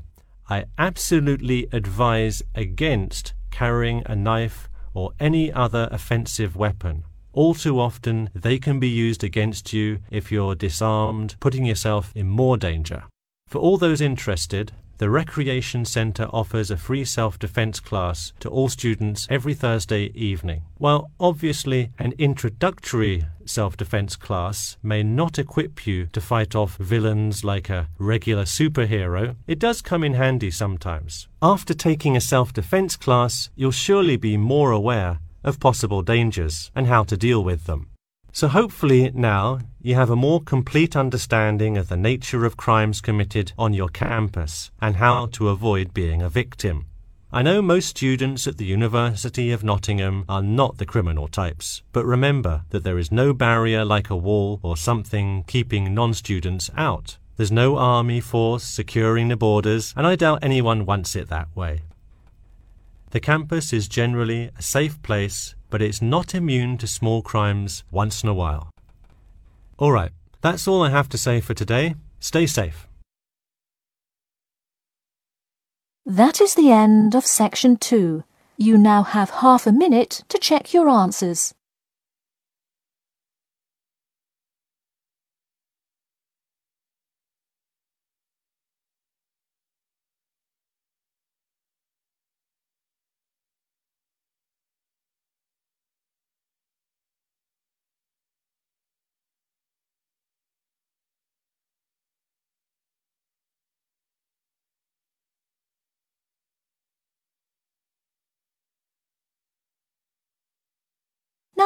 I 0.48 0.66
absolutely 0.78 1.66
advise 1.72 2.40
against 2.54 3.34
carrying 3.50 4.04
a 4.06 4.14
knife 4.14 4.68
or 4.94 5.10
any 5.18 5.52
other 5.52 5.88
offensive 5.90 6.54
weapon. 6.54 7.02
All 7.32 7.52
too 7.54 7.80
often, 7.80 8.30
they 8.32 8.60
can 8.60 8.78
be 8.78 8.88
used 8.88 9.24
against 9.24 9.72
you 9.72 9.98
if 10.08 10.30
you're 10.30 10.54
disarmed, 10.54 11.34
putting 11.40 11.64
yourself 11.64 12.12
in 12.14 12.28
more 12.28 12.56
danger. 12.56 13.02
For 13.48 13.58
all 13.58 13.76
those 13.76 14.00
interested, 14.00 14.70
the 15.00 15.08
Recreation 15.08 15.86
Centre 15.86 16.28
offers 16.30 16.70
a 16.70 16.76
free 16.76 17.06
self 17.06 17.38
defence 17.38 17.80
class 17.80 18.34
to 18.38 18.50
all 18.50 18.68
students 18.68 19.26
every 19.30 19.54
Thursday 19.54 20.12
evening. 20.14 20.60
While 20.76 21.10
obviously 21.18 21.90
an 21.98 22.12
introductory 22.18 23.24
self 23.46 23.78
defence 23.78 24.14
class 24.14 24.76
may 24.82 25.02
not 25.02 25.38
equip 25.38 25.86
you 25.86 26.08
to 26.12 26.20
fight 26.20 26.54
off 26.54 26.76
villains 26.76 27.42
like 27.42 27.70
a 27.70 27.88
regular 27.96 28.44
superhero, 28.44 29.36
it 29.46 29.58
does 29.58 29.80
come 29.80 30.04
in 30.04 30.12
handy 30.12 30.50
sometimes. 30.50 31.28
After 31.40 31.72
taking 31.72 32.14
a 32.14 32.20
self 32.20 32.52
defence 32.52 32.96
class, 32.96 33.48
you'll 33.56 33.70
surely 33.70 34.18
be 34.18 34.36
more 34.36 34.70
aware 34.70 35.20
of 35.42 35.60
possible 35.60 36.02
dangers 36.02 36.70
and 36.74 36.86
how 36.86 37.04
to 37.04 37.16
deal 37.16 37.42
with 37.42 37.64
them. 37.64 37.89
So 38.32 38.48
hopefully 38.48 39.10
now 39.12 39.58
you 39.82 39.94
have 39.96 40.10
a 40.10 40.16
more 40.16 40.40
complete 40.40 40.94
understanding 40.94 41.76
of 41.76 41.88
the 41.88 41.96
nature 41.96 42.44
of 42.44 42.56
crimes 42.56 43.00
committed 43.00 43.52
on 43.58 43.74
your 43.74 43.88
campus 43.88 44.70
and 44.80 44.96
how 44.96 45.26
to 45.26 45.48
avoid 45.48 45.92
being 45.92 46.22
a 46.22 46.28
victim. 46.28 46.86
I 47.32 47.42
know 47.42 47.62
most 47.62 47.86
students 47.86 48.46
at 48.46 48.56
the 48.56 48.64
University 48.64 49.52
of 49.52 49.62
Nottingham 49.62 50.24
are 50.28 50.42
not 50.42 50.78
the 50.78 50.86
criminal 50.86 51.28
types, 51.28 51.82
but 51.92 52.04
remember 52.04 52.64
that 52.70 52.82
there 52.82 52.98
is 52.98 53.12
no 53.12 53.32
barrier 53.32 53.84
like 53.84 54.10
a 54.10 54.16
wall 54.16 54.58
or 54.62 54.76
something 54.76 55.44
keeping 55.46 55.94
non-students 55.94 56.70
out. 56.76 57.18
There's 57.36 57.52
no 57.52 57.78
army 57.78 58.20
force 58.20 58.64
securing 58.64 59.28
the 59.28 59.36
borders, 59.36 59.94
and 59.96 60.06
I 60.06 60.16
doubt 60.16 60.40
anyone 60.42 60.86
wants 60.86 61.14
it 61.14 61.28
that 61.28 61.54
way. 61.54 61.82
The 63.12 63.20
campus 63.20 63.72
is 63.72 63.88
generally 63.88 64.50
a 64.58 64.62
safe 64.62 65.00
place, 65.02 65.54
but 65.70 65.80
it's 65.80 66.02
not 66.02 66.34
immune 66.34 66.76
to 66.78 66.86
small 66.86 67.22
crimes 67.22 67.84
once 67.90 68.22
in 68.22 68.28
a 68.28 68.34
while. 68.34 68.70
All 69.78 69.92
right, 69.92 70.10
that's 70.42 70.68
all 70.68 70.82
I 70.82 70.90
have 70.90 71.08
to 71.10 71.18
say 71.18 71.40
for 71.40 71.54
today. 71.54 71.94
Stay 72.18 72.46
safe. 72.46 72.86
That 76.04 76.40
is 76.40 76.54
the 76.54 76.70
end 76.70 77.14
of 77.14 77.24
section 77.24 77.76
two. 77.76 78.24
You 78.56 78.76
now 78.76 79.02
have 79.02 79.30
half 79.30 79.66
a 79.66 79.72
minute 79.72 80.24
to 80.28 80.38
check 80.38 80.74
your 80.74 80.88
answers. 80.88 81.54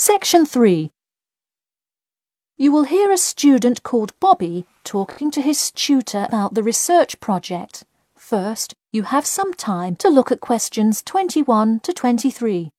Section 0.00 0.46
3. 0.46 0.92
You 2.56 2.70
will 2.70 2.84
hear 2.84 3.10
a 3.10 3.18
student 3.18 3.82
called 3.82 4.12
Bobby 4.20 4.64
talking 4.84 5.28
to 5.32 5.42
his 5.42 5.72
tutor 5.72 6.24
about 6.28 6.54
the 6.54 6.62
research 6.62 7.18
project. 7.18 7.82
First, 8.14 8.76
you 8.92 9.02
have 9.02 9.26
some 9.26 9.52
time 9.52 9.96
to 9.96 10.08
look 10.08 10.30
at 10.30 10.38
questions 10.38 11.02
21 11.02 11.80
to 11.80 11.92
23. 11.92 12.70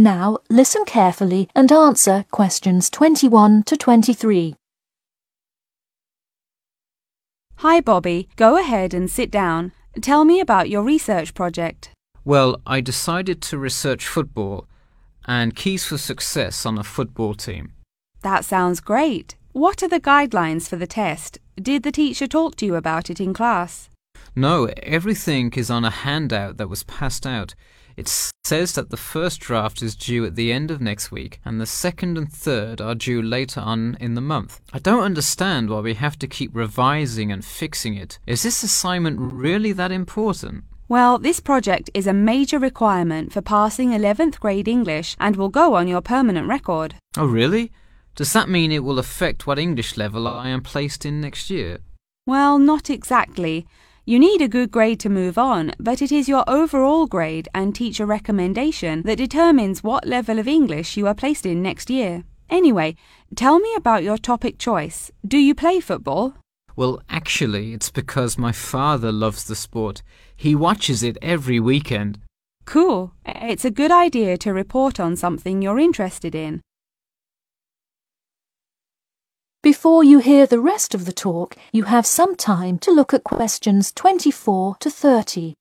Now 0.00 0.38
listen 0.48 0.86
carefully 0.86 1.50
and 1.54 1.70
answer 1.70 2.24
questions 2.30 2.88
21 2.88 3.64
to 3.64 3.76
23. 3.76 4.54
Hi, 7.56 7.82
Bobby. 7.82 8.30
Go 8.36 8.56
ahead 8.56 8.94
and 8.94 9.10
sit 9.10 9.30
down. 9.30 9.72
Tell 10.00 10.24
me 10.24 10.40
about 10.40 10.70
your 10.70 10.82
research 10.82 11.34
project. 11.34 11.90
Well, 12.24 12.62
I 12.66 12.80
decided 12.80 13.42
to 13.42 13.58
research 13.58 14.06
football 14.06 14.66
and 15.26 15.54
keys 15.54 15.84
for 15.84 15.98
success 15.98 16.64
on 16.64 16.78
a 16.78 16.82
football 16.82 17.34
team. 17.34 17.74
That 18.22 18.46
sounds 18.46 18.80
great. 18.80 19.36
What 19.52 19.82
are 19.82 19.88
the 19.88 20.00
guidelines 20.00 20.66
for 20.66 20.76
the 20.76 20.86
test? 20.86 21.36
Did 21.60 21.82
the 21.82 21.92
teacher 21.92 22.26
talk 22.26 22.56
to 22.56 22.64
you 22.64 22.74
about 22.74 23.10
it 23.10 23.20
in 23.20 23.34
class? 23.34 23.90
No, 24.34 24.70
everything 24.82 25.52
is 25.56 25.70
on 25.70 25.84
a 25.84 25.90
handout 25.90 26.56
that 26.56 26.70
was 26.70 26.84
passed 26.84 27.26
out. 27.26 27.54
It 28.00 28.32
says 28.44 28.72
that 28.72 28.88
the 28.88 28.96
first 28.96 29.40
draft 29.40 29.82
is 29.82 29.94
due 29.94 30.24
at 30.24 30.34
the 30.34 30.50
end 30.54 30.70
of 30.70 30.80
next 30.80 31.12
week, 31.12 31.38
and 31.44 31.60
the 31.60 31.66
second 31.66 32.16
and 32.16 32.32
third 32.32 32.80
are 32.80 32.94
due 32.94 33.20
later 33.20 33.60
on 33.60 33.98
in 34.00 34.14
the 34.14 34.22
month. 34.22 34.58
I 34.72 34.78
don't 34.78 35.02
understand 35.02 35.68
why 35.68 35.80
we 35.80 35.92
have 35.92 36.18
to 36.20 36.26
keep 36.26 36.50
revising 36.54 37.30
and 37.30 37.44
fixing 37.44 37.96
it. 37.96 38.18
Is 38.26 38.42
this 38.42 38.62
assignment 38.62 39.20
really 39.20 39.72
that 39.72 39.92
important? 39.92 40.64
Well, 40.88 41.18
this 41.18 41.40
project 41.40 41.90
is 41.92 42.06
a 42.06 42.14
major 42.14 42.58
requirement 42.58 43.34
for 43.34 43.42
passing 43.42 43.90
11th 43.90 44.40
grade 44.40 44.66
English 44.66 45.14
and 45.20 45.36
will 45.36 45.50
go 45.50 45.74
on 45.74 45.86
your 45.86 46.00
permanent 46.00 46.48
record. 46.48 46.94
Oh, 47.18 47.26
really? 47.26 47.70
Does 48.16 48.32
that 48.32 48.48
mean 48.48 48.72
it 48.72 48.82
will 48.82 48.98
affect 48.98 49.46
what 49.46 49.58
English 49.58 49.98
level 49.98 50.26
I 50.26 50.48
am 50.48 50.62
placed 50.62 51.04
in 51.04 51.20
next 51.20 51.50
year? 51.50 51.80
Well, 52.26 52.58
not 52.58 52.88
exactly. 52.88 53.66
You 54.10 54.18
need 54.18 54.42
a 54.42 54.48
good 54.48 54.72
grade 54.72 54.98
to 55.00 55.08
move 55.08 55.38
on, 55.38 55.70
but 55.78 56.02
it 56.02 56.10
is 56.10 56.28
your 56.28 56.42
overall 56.48 57.06
grade 57.06 57.48
and 57.54 57.72
teacher 57.72 58.04
recommendation 58.04 59.02
that 59.02 59.18
determines 59.18 59.84
what 59.84 60.04
level 60.04 60.40
of 60.40 60.48
English 60.48 60.96
you 60.96 61.06
are 61.06 61.14
placed 61.14 61.46
in 61.46 61.62
next 61.62 61.88
year. 61.90 62.24
Anyway, 62.48 62.96
tell 63.36 63.60
me 63.60 63.72
about 63.76 64.02
your 64.02 64.18
topic 64.18 64.58
choice. 64.58 65.12
Do 65.24 65.38
you 65.38 65.54
play 65.54 65.78
football? 65.78 66.34
Well, 66.74 67.00
actually, 67.08 67.72
it's 67.72 67.92
because 67.92 68.36
my 68.36 68.50
father 68.50 69.12
loves 69.12 69.44
the 69.44 69.54
sport. 69.54 70.02
He 70.34 70.56
watches 70.56 71.04
it 71.04 71.16
every 71.22 71.60
weekend. 71.60 72.18
Cool. 72.64 73.12
It's 73.24 73.64
a 73.64 73.70
good 73.70 73.92
idea 73.92 74.36
to 74.38 74.52
report 74.52 74.98
on 74.98 75.14
something 75.14 75.62
you're 75.62 75.78
interested 75.78 76.34
in. 76.34 76.62
Before 79.62 80.02
you 80.02 80.20
hear 80.20 80.46
the 80.46 80.58
rest 80.58 80.94
of 80.94 81.04
the 81.04 81.12
talk, 81.12 81.54
you 81.70 81.82
have 81.82 82.06
some 82.06 82.34
time 82.34 82.78
to 82.78 82.90
look 82.90 83.12
at 83.12 83.24
questions 83.24 83.92
24 83.92 84.76
to 84.80 84.88
30. 84.90 85.54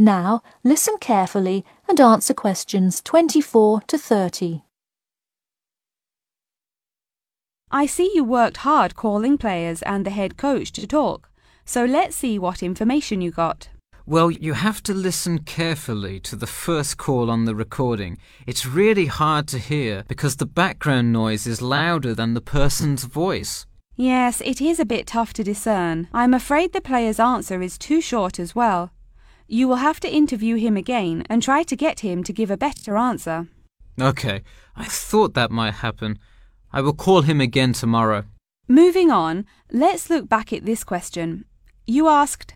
Now, 0.00 0.40
listen 0.64 0.96
carefully 0.98 1.62
and 1.86 2.00
answer 2.00 2.32
questions 2.32 3.02
24 3.02 3.82
to 3.82 3.98
30. 3.98 4.62
I 7.70 7.84
see 7.84 8.10
you 8.14 8.24
worked 8.24 8.56
hard 8.68 8.96
calling 8.96 9.36
players 9.36 9.82
and 9.82 10.06
the 10.06 10.10
head 10.10 10.38
coach 10.38 10.72
to 10.72 10.86
talk, 10.86 11.28
so 11.66 11.84
let's 11.84 12.16
see 12.16 12.38
what 12.38 12.62
information 12.62 13.20
you 13.20 13.30
got. 13.30 13.68
Well, 14.06 14.30
you 14.30 14.54
have 14.54 14.82
to 14.84 14.94
listen 14.94 15.40
carefully 15.40 16.18
to 16.20 16.34
the 16.34 16.46
first 16.46 16.96
call 16.96 17.30
on 17.30 17.44
the 17.44 17.54
recording. 17.54 18.16
It's 18.46 18.64
really 18.64 19.04
hard 19.04 19.46
to 19.48 19.58
hear 19.58 20.06
because 20.08 20.36
the 20.36 20.46
background 20.46 21.12
noise 21.12 21.46
is 21.46 21.60
louder 21.60 22.14
than 22.14 22.32
the 22.32 22.40
person's 22.40 23.04
voice. 23.04 23.66
Yes, 23.96 24.40
it 24.46 24.62
is 24.62 24.80
a 24.80 24.86
bit 24.86 25.06
tough 25.06 25.34
to 25.34 25.44
discern. 25.44 26.08
I'm 26.14 26.32
afraid 26.32 26.72
the 26.72 26.80
player's 26.80 27.20
answer 27.20 27.60
is 27.60 27.76
too 27.76 28.00
short 28.00 28.38
as 28.38 28.54
well. 28.54 28.92
You 29.52 29.66
will 29.66 29.82
have 29.82 29.98
to 30.00 30.08
interview 30.08 30.54
him 30.54 30.76
again 30.76 31.24
and 31.28 31.42
try 31.42 31.64
to 31.64 31.74
get 31.74 32.00
him 32.00 32.22
to 32.22 32.32
give 32.32 32.52
a 32.52 32.56
better 32.56 32.96
answer. 32.96 33.48
Okay, 34.00 34.42
I 34.76 34.84
thought 34.84 35.34
that 35.34 35.50
might 35.50 35.74
happen. 35.74 36.20
I 36.72 36.80
will 36.82 36.92
call 36.92 37.22
him 37.22 37.40
again 37.40 37.72
tomorrow. 37.72 38.26
Moving 38.68 39.10
on, 39.10 39.44
let's 39.72 40.08
look 40.08 40.28
back 40.28 40.52
at 40.52 40.66
this 40.66 40.84
question. 40.84 41.46
You 41.84 42.06
asked, 42.06 42.54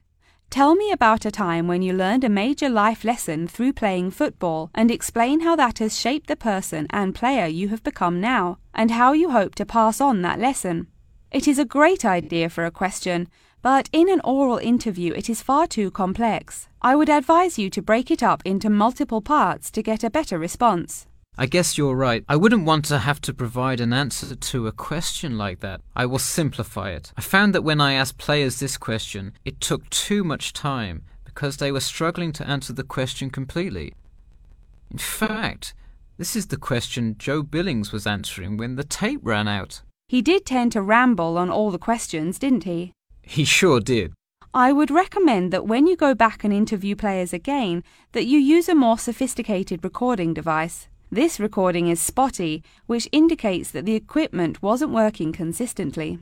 Tell 0.50 0.76
me 0.76 0.92
about 0.92 1.24
a 1.24 1.33
time 1.33 1.66
when 1.66 1.83
you 1.83 1.92
learned 1.92 2.22
a 2.22 2.28
major 2.28 2.68
life 2.68 3.02
lesson 3.02 3.48
through 3.48 3.72
playing 3.72 4.12
football 4.12 4.70
and 4.72 4.88
explain 4.88 5.40
how 5.40 5.57
that 5.57 5.80
has 5.80 5.98
shaped 5.98 6.28
the 6.28 6.37
person 6.37 6.87
and 6.90 7.12
player 7.12 7.46
you 7.46 7.70
have 7.70 7.83
become 7.83 8.20
now, 8.20 8.59
and 8.72 8.92
how 8.92 9.11
you 9.11 9.30
hope 9.30 9.57
to 9.57 9.66
pass 9.66 10.00
on 10.00 10.22
that 10.22 10.38
lesson. 10.38 10.87
It 11.33 11.48
is 11.48 11.59
a 11.59 11.64
great 11.64 12.04
idea 12.04 12.48
for 12.48 12.64
a 12.64 12.70
question, 12.70 13.26
but 13.64 13.88
in 13.94 14.11
an 14.11 14.20
oral 14.24 14.59
interview 14.59 15.14
it 15.14 15.31
is 15.31 15.40
far 15.40 15.66
too 15.66 15.90
complex. 15.90 16.68
I 16.83 16.94
would 16.94 17.09
advise 17.09 17.59
you 17.59 17.70
to 17.70 17.81
break 17.81 18.11
it 18.11 18.22
up 18.22 18.42
into 18.44 18.68
multiple 18.68 19.22
parts 19.22 19.70
to 19.70 19.83
get 19.83 20.05
a 20.05 20.11
better 20.11 20.38
response. 20.38 21.07
I 21.38 21.46
guess 21.46 21.79
you're 21.79 21.96
right. 21.96 22.22
I 22.29 22.37
wouldn't 22.37 22.66
want 22.66 22.85
to 22.85 22.98
have 22.98 23.22
to 23.22 23.33
provide 23.33 23.81
an 23.81 23.94
answer 23.94 24.37
to 24.37 24.66
a 24.66 24.72
question 24.72 25.38
like 25.38 25.61
that. 25.61 25.81
I 25.96 26.05
will 26.05 26.18
simplify 26.18 26.90
it. 26.90 27.11
I 27.16 27.22
found 27.22 27.55
that 27.55 27.64
when 27.64 27.81
I 27.81 27.94
asked 27.94 28.18
players 28.18 28.61
this 28.61 28.77
question, 28.77 29.33
it 29.46 29.62
took 29.62 29.88
too 29.88 30.24
much 30.24 30.53
time 30.53 31.03
because 31.24 31.57
they 31.57 31.72
were 31.72 31.81
struggling 31.81 32.33
to 32.35 32.46
answer 32.46 32.74
the 32.74 32.85
question 32.85 33.31
completely. 33.31 33.94
In 34.90 34.98
fact, 34.98 35.72
this 36.18 36.37
is 36.37 36.48
the 36.48 36.59
question 36.59 37.16
Joe 37.18 37.42
Billings 37.42 37.92
was 37.92 38.07
answering 38.07 38.59
when 38.59 38.77
the 38.77 38.85
tape 38.85 39.20
ran 39.22 39.48
out. 39.48 39.81
He 40.07 40.20
did 40.20 40.44
tend 40.44 40.72
to 40.72 40.83
ramble 40.83 41.38
on 41.38 41.48
all 41.48 41.70
the 41.70 41.79
questions, 41.79 42.38
didn't 42.38 42.64
he? 42.64 42.92
He 43.26 43.44
sure 43.44 43.80
did. 43.80 44.12
I 44.52 44.72
would 44.72 44.90
recommend 44.90 45.52
that 45.52 45.66
when 45.66 45.87
you 45.87 45.96
go 45.96 46.14
back 46.14 46.44
and 46.44 46.52
interview 46.52 46.94
players 46.94 47.32
again, 47.32 47.82
that 48.12 48.26
you 48.26 48.38
use 48.38 48.68
a 48.68 48.74
more 48.74 48.98
sophisticated 48.98 49.82
recording 49.82 50.32
device. 50.32 50.88
This 51.10 51.40
recording 51.40 51.88
is 51.88 52.00
spotty, 52.00 52.62
which 52.87 53.08
indicates 53.10 53.70
that 53.72 53.84
the 53.84 53.94
equipment 53.94 54.62
wasn't 54.62 54.92
working 54.92 55.32
consistently. 55.32 56.18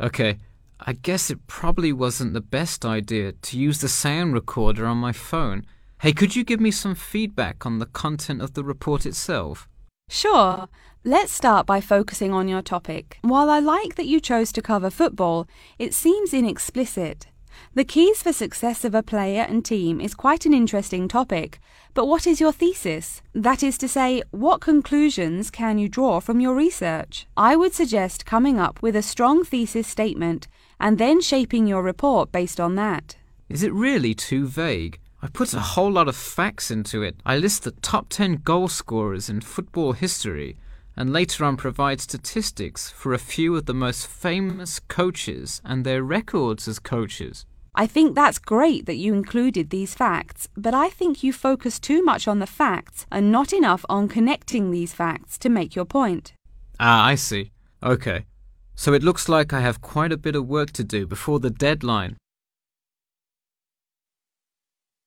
Okay, 0.00 0.38
I 0.78 0.92
guess 0.94 1.30
it 1.30 1.46
probably 1.46 1.92
wasn't 1.92 2.34
the 2.34 2.40
best 2.40 2.84
idea 2.84 3.32
to 3.32 3.58
use 3.58 3.80
the 3.80 3.88
sound 3.88 4.34
recorder 4.34 4.86
on 4.86 4.98
my 4.98 5.12
phone. 5.12 5.64
Hey, 6.00 6.12
could 6.12 6.34
you 6.34 6.44
give 6.44 6.60
me 6.60 6.72
some 6.72 6.94
feedback 6.94 7.64
on 7.64 7.78
the 7.78 7.86
content 7.86 8.42
of 8.42 8.54
the 8.54 8.64
report 8.64 9.06
itself? 9.06 9.68
Sure. 10.12 10.68
Let's 11.04 11.32
start 11.32 11.64
by 11.64 11.80
focusing 11.80 12.34
on 12.34 12.46
your 12.46 12.60
topic. 12.60 13.16
While 13.22 13.48
I 13.48 13.60
like 13.60 13.94
that 13.94 14.04
you 14.04 14.20
chose 14.20 14.52
to 14.52 14.60
cover 14.60 14.90
football, 14.90 15.48
it 15.78 15.94
seems 15.94 16.34
inexplicit. 16.34 17.28
The 17.72 17.86
keys 17.86 18.22
for 18.22 18.30
success 18.34 18.84
of 18.84 18.94
a 18.94 19.02
player 19.02 19.46
and 19.48 19.64
team 19.64 20.02
is 20.02 20.14
quite 20.14 20.44
an 20.44 20.52
interesting 20.52 21.08
topic, 21.08 21.58
but 21.94 22.04
what 22.04 22.26
is 22.26 22.42
your 22.42 22.52
thesis? 22.52 23.22
That 23.34 23.62
is 23.62 23.78
to 23.78 23.88
say, 23.88 24.22
what 24.32 24.60
conclusions 24.60 25.50
can 25.50 25.78
you 25.78 25.88
draw 25.88 26.20
from 26.20 26.40
your 26.40 26.54
research? 26.54 27.26
I 27.34 27.56
would 27.56 27.72
suggest 27.72 28.26
coming 28.26 28.60
up 28.60 28.82
with 28.82 28.94
a 28.94 29.02
strong 29.02 29.44
thesis 29.44 29.88
statement 29.88 30.46
and 30.78 30.98
then 30.98 31.22
shaping 31.22 31.66
your 31.66 31.82
report 31.82 32.30
based 32.30 32.60
on 32.60 32.74
that. 32.74 33.16
Is 33.48 33.62
it 33.62 33.72
really 33.72 34.14
too 34.14 34.46
vague? 34.46 34.98
I 35.24 35.28
put 35.28 35.54
a 35.54 35.60
whole 35.60 35.92
lot 35.92 36.08
of 36.08 36.16
facts 36.16 36.72
into 36.72 37.02
it. 37.02 37.14
I 37.24 37.36
list 37.36 37.62
the 37.62 37.70
top 37.70 38.08
10 38.08 38.40
goal 38.42 38.66
scorers 38.66 39.30
in 39.30 39.40
football 39.40 39.92
history 39.92 40.56
and 40.96 41.12
later 41.12 41.44
on 41.44 41.56
provide 41.56 42.00
statistics 42.00 42.90
for 42.90 43.14
a 43.14 43.18
few 43.18 43.54
of 43.54 43.66
the 43.66 43.72
most 43.72 44.08
famous 44.08 44.80
coaches 44.80 45.62
and 45.64 45.84
their 45.84 46.02
records 46.02 46.66
as 46.66 46.80
coaches. 46.80 47.46
I 47.72 47.86
think 47.86 48.16
that's 48.16 48.40
great 48.40 48.86
that 48.86 48.96
you 48.96 49.14
included 49.14 49.70
these 49.70 49.94
facts, 49.94 50.48
but 50.56 50.74
I 50.74 50.90
think 50.90 51.22
you 51.22 51.32
focus 51.32 51.78
too 51.78 52.02
much 52.02 52.26
on 52.26 52.40
the 52.40 52.46
facts 52.46 53.06
and 53.10 53.30
not 53.30 53.52
enough 53.52 53.84
on 53.88 54.08
connecting 54.08 54.72
these 54.72 54.92
facts 54.92 55.38
to 55.38 55.48
make 55.48 55.76
your 55.76 55.84
point. 55.84 56.34
Ah, 56.80 57.06
I 57.06 57.14
see. 57.14 57.52
Okay. 57.80 58.26
So 58.74 58.92
it 58.92 59.04
looks 59.04 59.28
like 59.28 59.52
I 59.52 59.60
have 59.60 59.80
quite 59.80 60.10
a 60.10 60.18
bit 60.18 60.34
of 60.34 60.48
work 60.48 60.72
to 60.72 60.84
do 60.84 61.06
before 61.06 61.38
the 61.38 61.50
deadline. 61.50 62.16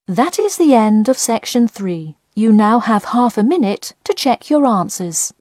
That 0.07 0.37
is 0.37 0.57
the 0.57 0.75
end 0.75 1.09
of 1.09 1.17
section 1.17 1.67
3. 1.67 2.15
You 2.35 2.51
now 2.51 2.77
have 2.77 3.05
half 3.05 3.39
a 3.39 3.43
minute 3.43 3.95
to 4.03 4.13
check 4.13 4.51
your 4.51 4.67
answers. 4.67 5.33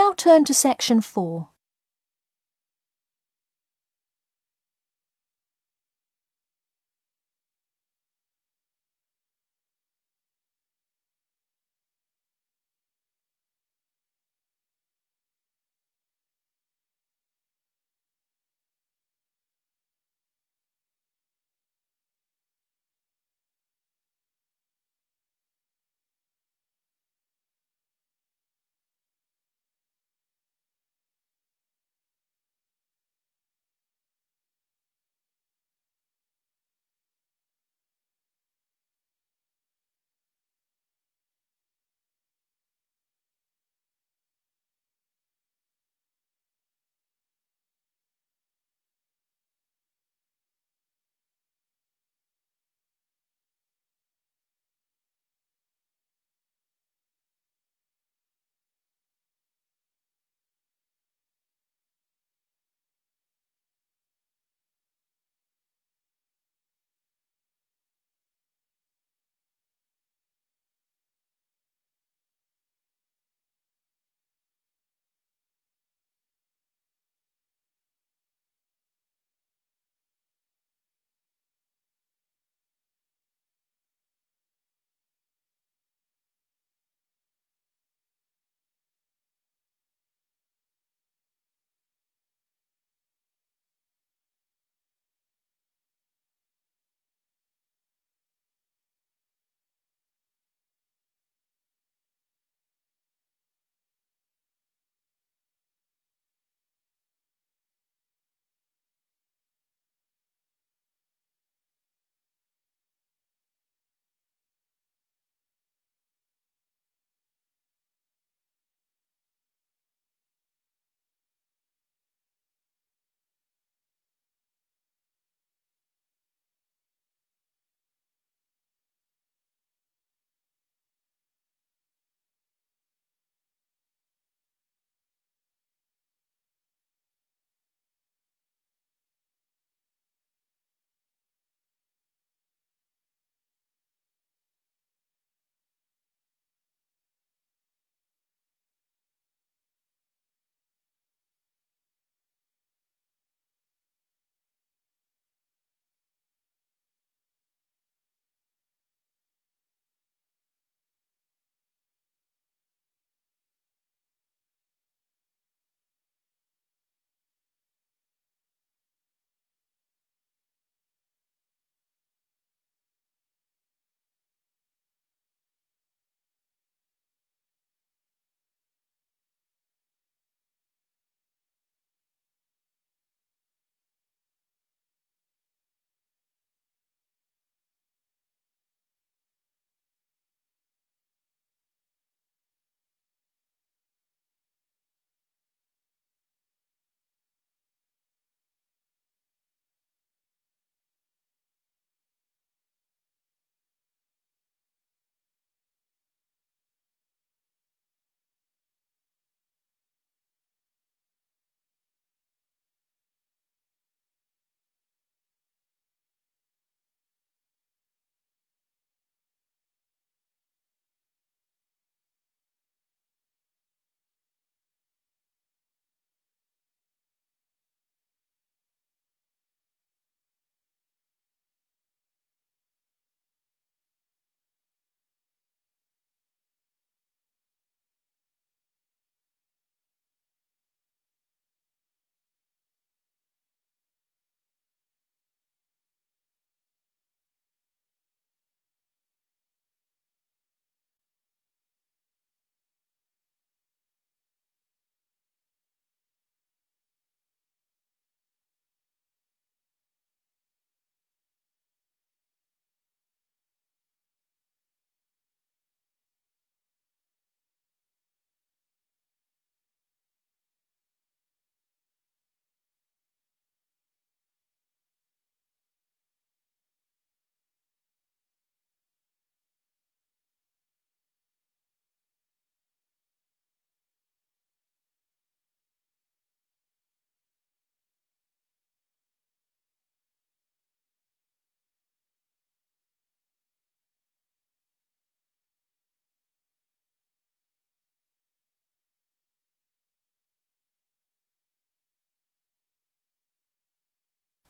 Now 0.00 0.09
turn 0.20 0.44
to 0.44 0.52
section 0.52 1.00
4. 1.00 1.48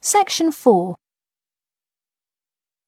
Section 0.03 0.51
4 0.51 0.97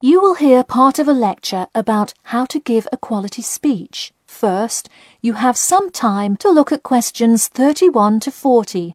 You 0.01 0.23
will 0.23 0.35
hear 0.37 0.65
part 0.65 0.99
of 0.99 1.07
a 1.07 1.13
lecture 1.13 1.67
about 1.75 2.15
how 2.23 2.47
to 2.47 2.59
give 2.59 2.89
a 2.91 2.97
quality 2.97 3.43
speech. 3.43 4.15
First, 4.27 4.89
you 5.21 5.35
have 5.35 5.59
some 5.59 5.91
time 5.91 6.39
to 6.39 6.49
look 6.49 6.73
at 6.73 6.83
questions 6.83 7.49
31 7.49 8.21
to 8.21 8.31
40. 8.31 8.95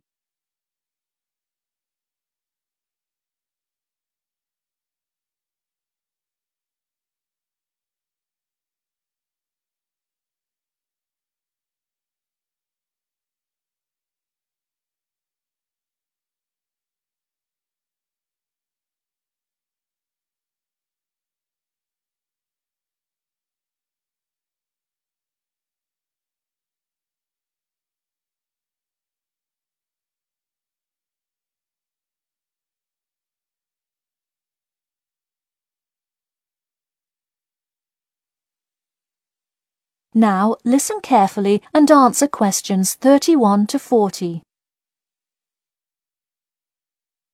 Now 40.17 40.55
listen 40.65 40.99
carefully 41.01 41.61
and 41.75 41.91
answer 41.91 42.27
questions 42.27 42.95
31 42.95 43.67
to 43.67 43.77
40. 43.77 44.41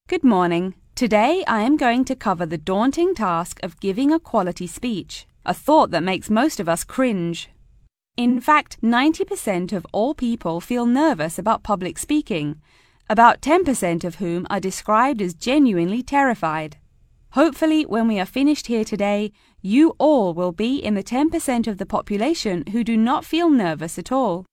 Good 0.10 0.26
morning. 0.26 0.74
Today 0.94 1.46
I 1.48 1.62
am 1.62 1.78
going 1.78 2.04
to 2.04 2.14
cover 2.14 2.46
the 2.46 2.58
daunting 2.58 3.16
task 3.16 3.62
of 3.64 3.80
giving 3.80 4.12
a 4.12 4.20
quality 4.20 4.68
speech, 4.68 5.26
a 5.46 5.54
thought 5.54 5.92
that 5.92 6.04
makes 6.04 6.30
most 6.30 6.60
of 6.60 6.68
us 6.68 6.84
cringe. 6.84 7.50
In 8.18 8.42
fact, 8.42 8.82
90% 8.82 9.72
of 9.72 9.88
all 9.94 10.14
people 10.14 10.60
feel 10.60 10.86
nervous 10.86 11.40
about 11.40 11.64
public 11.64 11.98
speaking, 11.98 12.60
about 13.10 13.40
10% 13.42 14.04
of 14.04 14.16
whom 14.16 14.46
are 14.50 14.60
described 14.60 15.22
as 15.22 15.34
genuinely 15.34 16.04
terrified. 16.04 16.76
Hopefully, 17.30 17.84
when 17.84 18.10
we 18.10 18.20
are 18.20 18.26
finished 18.26 18.68
here 18.68 18.84
today, 18.84 19.32
you 19.66 19.96
all 19.98 20.34
will 20.34 20.52
be 20.52 20.76
in 20.76 20.94
the 20.94 21.04
10% 21.04 21.68
of 21.68 21.78
the 21.78 21.86
population 21.86 22.66
who 22.74 22.84
do 22.84 22.98
not 22.98 23.24
feel 23.24 23.50
nervous 23.50 23.98
at 23.98 24.12
all. 24.12 24.46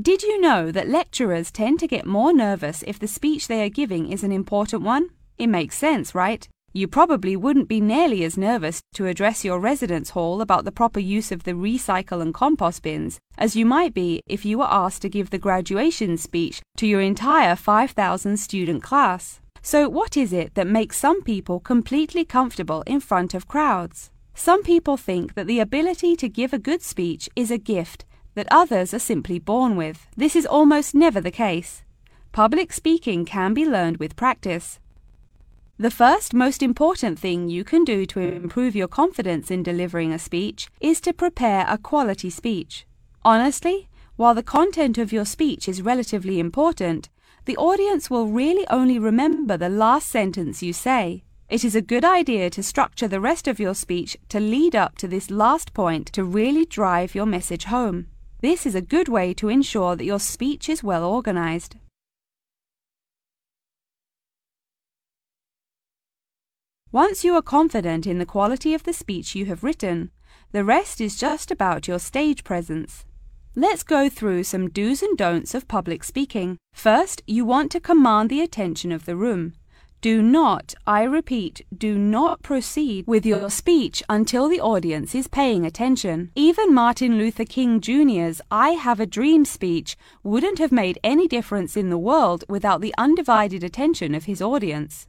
Did 0.00 0.22
you 0.22 0.40
know 0.40 0.72
that 0.72 0.88
lecturers 0.88 1.52
tend 1.52 1.78
to 1.80 1.86
get 1.86 2.06
more 2.06 2.32
nervous 2.32 2.82
if 2.86 2.98
the 2.98 3.06
speech 3.06 3.46
they 3.46 3.62
are 3.62 3.68
giving 3.68 4.10
is 4.10 4.24
an 4.24 4.32
important 4.32 4.82
one? 4.82 5.10
It 5.36 5.48
makes 5.48 5.76
sense, 5.76 6.14
right? 6.14 6.48
You 6.72 6.88
probably 6.88 7.36
wouldn't 7.36 7.68
be 7.68 7.82
nearly 7.82 8.24
as 8.24 8.38
nervous 8.38 8.80
to 8.94 9.06
address 9.06 9.44
your 9.44 9.60
residence 9.60 10.10
hall 10.10 10.40
about 10.40 10.64
the 10.64 10.72
proper 10.72 10.98
use 10.98 11.30
of 11.30 11.42
the 11.42 11.52
recycle 11.52 12.22
and 12.22 12.32
compost 12.32 12.82
bins 12.82 13.18
as 13.36 13.54
you 13.54 13.66
might 13.66 13.92
be 13.92 14.22
if 14.26 14.46
you 14.46 14.56
were 14.56 14.72
asked 14.72 15.02
to 15.02 15.10
give 15.10 15.28
the 15.28 15.38
graduation 15.38 16.16
speech 16.16 16.62
to 16.78 16.86
your 16.86 17.02
entire 17.02 17.54
5,000 17.54 18.38
student 18.38 18.82
class. 18.82 19.40
So, 19.60 19.90
what 19.90 20.16
is 20.16 20.32
it 20.32 20.54
that 20.54 20.66
makes 20.66 20.98
some 20.98 21.22
people 21.22 21.60
completely 21.60 22.24
comfortable 22.24 22.82
in 22.86 23.00
front 23.00 23.34
of 23.34 23.46
crowds? 23.46 24.10
Some 24.34 24.62
people 24.62 24.96
think 24.96 25.34
that 25.34 25.46
the 25.46 25.60
ability 25.60 26.16
to 26.16 26.28
give 26.28 26.52
a 26.52 26.58
good 26.58 26.82
speech 26.82 27.30
is 27.36 27.50
a 27.50 27.58
gift 27.58 28.04
that 28.34 28.48
others 28.50 28.92
are 28.92 28.98
simply 28.98 29.38
born 29.38 29.76
with. 29.76 30.08
This 30.16 30.34
is 30.34 30.44
almost 30.44 30.94
never 30.94 31.20
the 31.20 31.30
case. 31.30 31.82
Public 32.32 32.72
speaking 32.72 33.24
can 33.24 33.54
be 33.54 33.64
learned 33.64 33.98
with 33.98 34.16
practice. 34.16 34.80
The 35.78 35.90
first 35.90 36.34
most 36.34 36.62
important 36.62 37.18
thing 37.18 37.48
you 37.48 37.62
can 37.62 37.84
do 37.84 38.04
to 38.06 38.20
improve 38.20 38.74
your 38.74 38.88
confidence 38.88 39.50
in 39.50 39.62
delivering 39.62 40.12
a 40.12 40.18
speech 40.18 40.68
is 40.80 41.00
to 41.02 41.12
prepare 41.12 41.64
a 41.68 41.78
quality 41.78 42.30
speech. 42.30 42.86
Honestly, 43.24 43.88
while 44.16 44.34
the 44.34 44.42
content 44.42 44.98
of 44.98 45.12
your 45.12 45.24
speech 45.24 45.68
is 45.68 45.82
relatively 45.82 46.38
important, 46.40 47.08
the 47.44 47.56
audience 47.56 48.10
will 48.10 48.26
really 48.26 48.66
only 48.68 48.98
remember 48.98 49.56
the 49.56 49.68
last 49.68 50.08
sentence 50.08 50.62
you 50.62 50.72
say. 50.72 51.22
It 51.54 51.62
is 51.62 51.76
a 51.76 51.82
good 51.82 52.04
idea 52.04 52.50
to 52.50 52.64
structure 52.64 53.06
the 53.06 53.20
rest 53.20 53.46
of 53.46 53.60
your 53.60 53.76
speech 53.76 54.16
to 54.30 54.40
lead 54.40 54.74
up 54.74 54.98
to 54.98 55.06
this 55.06 55.30
last 55.30 55.72
point 55.72 56.08
to 56.08 56.24
really 56.24 56.64
drive 56.66 57.14
your 57.14 57.26
message 57.26 57.66
home. 57.66 58.08
This 58.40 58.66
is 58.66 58.74
a 58.74 58.80
good 58.80 59.06
way 59.06 59.32
to 59.34 59.48
ensure 59.48 59.94
that 59.94 60.04
your 60.04 60.18
speech 60.18 60.68
is 60.68 60.82
well 60.82 61.04
organized. 61.04 61.76
Once 66.90 67.22
you 67.22 67.36
are 67.36 67.50
confident 67.56 68.04
in 68.04 68.18
the 68.18 68.26
quality 68.26 68.74
of 68.74 68.82
the 68.82 68.92
speech 68.92 69.36
you 69.36 69.46
have 69.46 69.62
written, 69.62 70.10
the 70.50 70.64
rest 70.64 71.00
is 71.00 71.16
just 71.16 71.52
about 71.52 71.86
your 71.86 72.00
stage 72.00 72.42
presence. 72.42 73.04
Let's 73.54 73.84
go 73.84 74.08
through 74.08 74.42
some 74.42 74.70
do's 74.70 75.04
and 75.04 75.16
don'ts 75.16 75.54
of 75.54 75.68
public 75.68 76.02
speaking. 76.02 76.58
First, 76.72 77.22
you 77.28 77.44
want 77.44 77.70
to 77.70 77.78
command 77.78 78.28
the 78.28 78.40
attention 78.40 78.90
of 78.90 79.04
the 79.04 79.14
room. 79.14 79.54
Do 80.04 80.20
not, 80.20 80.74
I 80.86 81.04
repeat, 81.04 81.64
do 81.74 81.96
not 81.96 82.42
proceed 82.42 83.06
with 83.06 83.24
your 83.24 83.48
speech 83.48 84.02
until 84.06 84.50
the 84.50 84.60
audience 84.60 85.14
is 85.14 85.28
paying 85.28 85.64
attention. 85.64 86.30
Even 86.34 86.74
Martin 86.74 87.16
Luther 87.16 87.46
King 87.46 87.80
Jr.'s 87.80 88.42
I 88.50 88.72
Have 88.72 89.00
a 89.00 89.06
Dream 89.06 89.46
speech 89.46 89.96
wouldn't 90.22 90.58
have 90.58 90.70
made 90.70 90.98
any 91.02 91.26
difference 91.26 91.74
in 91.74 91.88
the 91.88 91.96
world 91.96 92.44
without 92.50 92.82
the 92.82 92.94
undivided 92.98 93.64
attention 93.64 94.14
of 94.14 94.24
his 94.24 94.42
audience. 94.42 95.06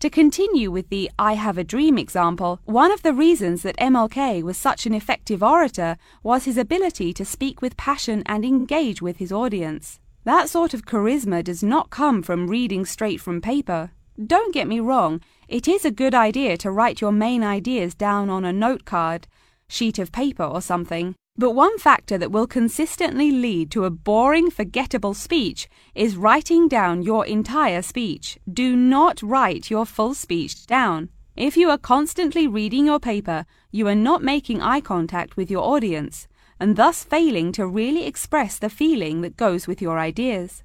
To 0.00 0.08
continue 0.08 0.70
with 0.70 0.88
the 0.88 1.10
I 1.18 1.34
Have 1.34 1.58
a 1.58 1.62
Dream 1.62 1.98
example, 1.98 2.58
one 2.64 2.90
of 2.90 3.02
the 3.02 3.12
reasons 3.12 3.60
that 3.64 3.76
MLK 3.76 4.42
was 4.42 4.56
such 4.56 4.86
an 4.86 4.94
effective 4.94 5.42
orator 5.42 5.98
was 6.22 6.46
his 6.46 6.56
ability 6.56 7.12
to 7.12 7.26
speak 7.26 7.60
with 7.60 7.76
passion 7.76 8.22
and 8.24 8.46
engage 8.46 9.02
with 9.02 9.18
his 9.18 9.30
audience. 9.30 10.00
That 10.24 10.48
sort 10.48 10.72
of 10.72 10.86
charisma 10.86 11.44
does 11.44 11.62
not 11.62 11.90
come 11.90 12.22
from 12.22 12.48
reading 12.48 12.86
straight 12.86 13.20
from 13.20 13.42
paper. 13.42 13.90
Don't 14.26 14.54
get 14.54 14.68
me 14.68 14.78
wrong, 14.78 15.20
it 15.48 15.66
is 15.66 15.84
a 15.84 15.90
good 15.90 16.14
idea 16.14 16.56
to 16.58 16.70
write 16.70 17.00
your 17.00 17.12
main 17.12 17.42
ideas 17.42 17.94
down 17.94 18.28
on 18.28 18.44
a 18.44 18.52
note 18.52 18.84
card, 18.84 19.26
sheet 19.68 19.98
of 19.98 20.12
paper, 20.12 20.44
or 20.44 20.60
something. 20.60 21.14
But 21.36 21.52
one 21.52 21.78
factor 21.78 22.18
that 22.18 22.30
will 22.30 22.46
consistently 22.46 23.30
lead 23.30 23.70
to 23.70 23.86
a 23.86 23.90
boring, 23.90 24.50
forgettable 24.50 25.14
speech 25.14 25.66
is 25.94 26.16
writing 26.16 26.68
down 26.68 27.02
your 27.02 27.24
entire 27.24 27.80
speech. 27.80 28.38
Do 28.52 28.76
not 28.76 29.22
write 29.22 29.70
your 29.70 29.86
full 29.86 30.12
speech 30.12 30.66
down. 30.66 31.08
If 31.34 31.56
you 31.56 31.70
are 31.70 31.78
constantly 31.78 32.46
reading 32.46 32.84
your 32.84 33.00
paper, 33.00 33.46
you 33.70 33.88
are 33.88 33.94
not 33.94 34.22
making 34.22 34.60
eye 34.60 34.82
contact 34.82 35.38
with 35.38 35.50
your 35.50 35.64
audience, 35.64 36.28
and 36.60 36.76
thus 36.76 37.02
failing 37.02 37.50
to 37.52 37.66
really 37.66 38.04
express 38.04 38.58
the 38.58 38.68
feeling 38.68 39.22
that 39.22 39.38
goes 39.38 39.66
with 39.66 39.80
your 39.80 39.98
ideas. 39.98 40.62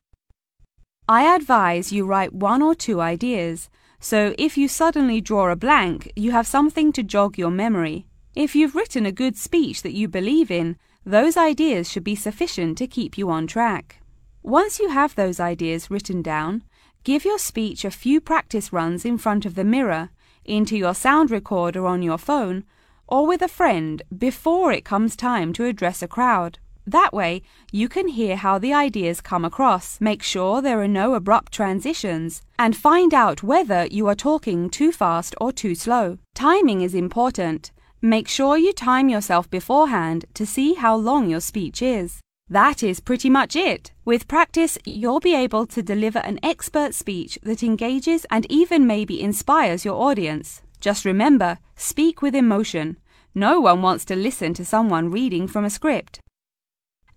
I 1.10 1.34
advise 1.34 1.93
you 1.93 2.06
write 2.06 2.34
one 2.34 2.62
or 2.62 2.76
two 2.76 3.00
ideas, 3.00 3.70
so 3.98 4.36
if 4.38 4.58
you 4.58 4.67
suddenly 4.67 5.22
draw 5.22 5.50
a 5.50 5.56
blank, 5.56 6.12
you 6.17 6.32
have 6.32 6.46
something 6.46 6.91
to 6.91 7.02
jog 7.02 7.38
your 7.38 7.50
memory. 7.50 8.06
If 8.36 8.58
you've 8.58 8.76
written 8.76 9.06
a 9.06 9.13
good 9.13 9.38
speech 9.38 9.84
that 9.84 9.93
you 9.93 10.10
believe 10.10 10.52
in, 10.52 10.76
those 11.06 11.38
ideas 11.38 11.89
should 11.89 12.04
be 12.04 12.15
sufficient 12.15 12.78
to 12.80 12.88
keep 12.88 13.17
you 13.17 13.30
on 13.30 13.48
track. 13.48 14.02
Once 14.43 14.80
you 14.80 14.89
have 14.89 15.15
those 15.15 15.39
ideas 15.39 15.89
written 15.89 16.22
down, 16.22 16.63
give 17.06 17.24
your 17.24 17.39
speech 17.39 17.86
a 17.86 17.91
few 17.91 18.20
practice 18.20 18.74
runs 18.74 19.06
in 19.06 19.17
front 19.17 19.46
of 19.46 19.56
the 19.56 19.63
mirror, 19.63 20.10
into 20.43 20.78
your 20.78 20.93
sound 20.93 21.32
recorder 21.32 21.88
on 21.88 22.02
your 22.02 22.17
phone, 22.17 22.65
or 23.08 23.26
with 23.26 23.41
a 23.41 23.48
friend 23.48 24.02
before 24.17 24.74
it 24.74 24.84
comes 24.84 25.15
time 25.15 25.54
to 25.54 25.63
address 25.63 26.02
a 26.02 26.08
crowd. 26.08 26.60
That 26.88 27.13
way, 27.13 27.41
you 27.69 27.89
can 27.89 28.08
hear 28.08 28.38
how 28.38 28.58
the 28.58 28.73
ideas 28.73 29.19
come 29.19 29.43
across, 29.43 30.00
make 30.00 30.23
sure 30.23 30.62
there 30.62 30.82
are 30.82 30.88
no 30.88 31.15
abrupt 31.15 31.52
transitions, 31.52 32.41
and 32.58 32.78
find 32.78 33.13
out 33.13 33.43
whether 33.43 33.86
you 33.88 34.08
are 34.08 34.15
talking 34.15 34.69
too 34.69 34.93
fast 34.93 35.36
or 35.41 35.52
too 35.52 35.76
slow. 35.76 36.17
Timing 36.34 36.80
is 36.80 36.95
important. 36.95 37.73
Make 38.02 38.30
sure 38.30 38.58
you 38.58 38.71
time 38.71 39.10
yourself 39.10 39.50
beforehand 39.50 40.23
to 40.36 40.45
see 40.45 40.76
how 40.76 40.95
long 40.95 41.30
your 41.30 41.41
speech 41.41 41.82
is. 41.82 42.21
That 42.50 42.82
is 42.82 43.02
pretty 43.02 43.30
much 43.30 43.58
it. 43.58 43.91
With 44.06 44.30
practice, 44.30 44.78
you'll 44.86 45.19
be 45.19 45.36
able 45.36 45.65
to 45.67 45.84
deliver 45.84 46.19
an 46.19 46.39
expert 46.41 46.95
speech 46.95 47.38
that 47.43 47.63
engages 47.63 48.26
and 48.32 48.50
even 48.50 48.88
maybe 48.88 49.21
inspires 49.21 49.84
your 49.84 50.02
audience. 50.02 50.62
Just 50.80 51.04
remember, 51.04 51.58
speak 51.76 52.21
with 52.21 52.34
emotion. 52.34 52.95
No 53.36 53.60
one 53.60 53.82
wants 53.82 54.06
to 54.06 54.15
listen 54.15 54.54
to 54.54 54.63
someone 54.63 55.12
reading 55.12 55.47
from 55.50 55.65
a 55.65 55.69
script. 55.69 56.21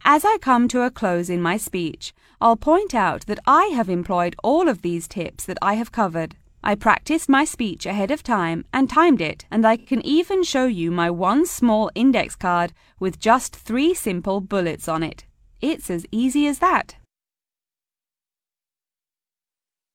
As 0.04 0.24
I 0.24 0.38
come 0.38 0.66
to 0.68 0.82
a 0.82 0.90
close 0.90 1.28
in 1.28 1.42
my 1.42 1.56
speech, 1.56 2.14
I'll 2.40 2.56
point 2.56 2.94
out 2.94 3.26
that 3.26 3.38
I 3.46 3.66
have 3.66 3.90
employed 3.90 4.34
all 4.42 4.68
of 4.68 4.82
these 4.82 5.06
tips 5.06 5.44
that 5.44 5.58
I 5.60 5.74
have 5.74 5.92
covered. 5.92 6.36
I 6.64 6.74
practiced 6.74 7.28
my 7.28 7.44
speech 7.44 7.86
ahead 7.86 8.10
of 8.10 8.22
time 8.22 8.64
and 8.72 8.88
timed 8.88 9.20
it, 9.20 9.44
and 9.50 9.66
I 9.66 9.76
can 9.76 10.04
even 10.04 10.42
show 10.42 10.66
you 10.66 10.90
my 10.90 11.10
one 11.10 11.46
small 11.46 11.90
index 11.94 12.34
card 12.34 12.72
with 12.98 13.18
just 13.18 13.54
three 13.54 13.94
simple 13.94 14.40
bullets 14.40 14.88
on 14.88 15.02
it. 15.02 15.24
It's 15.60 15.90
as 15.90 16.06
easy 16.10 16.46
as 16.46 16.58
that. 16.60 16.96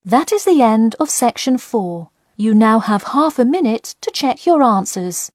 That 0.04 0.32
is 0.32 0.46
the 0.46 0.62
end 0.62 0.96
of 1.00 1.10
section 1.10 1.58
4. 1.58 2.10
You 2.36 2.54
now 2.54 2.80
have 2.80 3.04
half 3.04 3.40
a 3.40 3.46
minute 3.46 3.96
to 4.02 4.12
check 4.12 4.46
your 4.46 4.62
answers. 4.62 5.32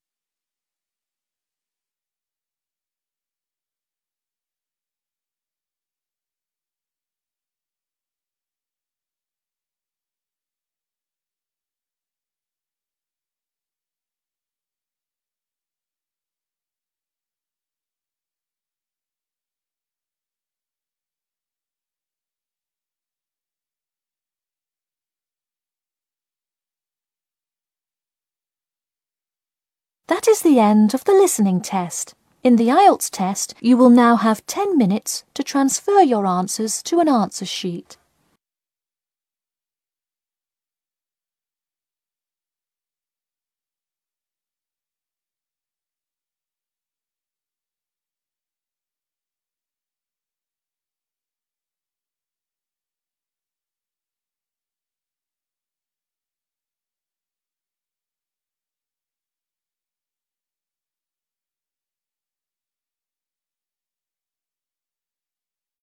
That 30.11 30.27
is 30.27 30.43
the 30.43 30.59
end 30.59 30.93
of 30.93 31.05
the 31.05 31.13
listening 31.13 31.61
test. 31.61 32.17
In 32.43 32.57
the 32.57 32.67
IELTS 32.67 33.11
test, 33.11 33.55
you 33.61 33.77
will 33.77 33.91
now 33.91 34.17
have 34.17 34.45
10 34.47 34.77
minutes 34.77 35.23
to 35.35 35.45
transfer 35.45 36.01
your 36.01 36.27
answers 36.27 36.83
to 36.83 36.99
an 36.99 37.09
answer 37.09 37.47
sheet. 37.47 37.97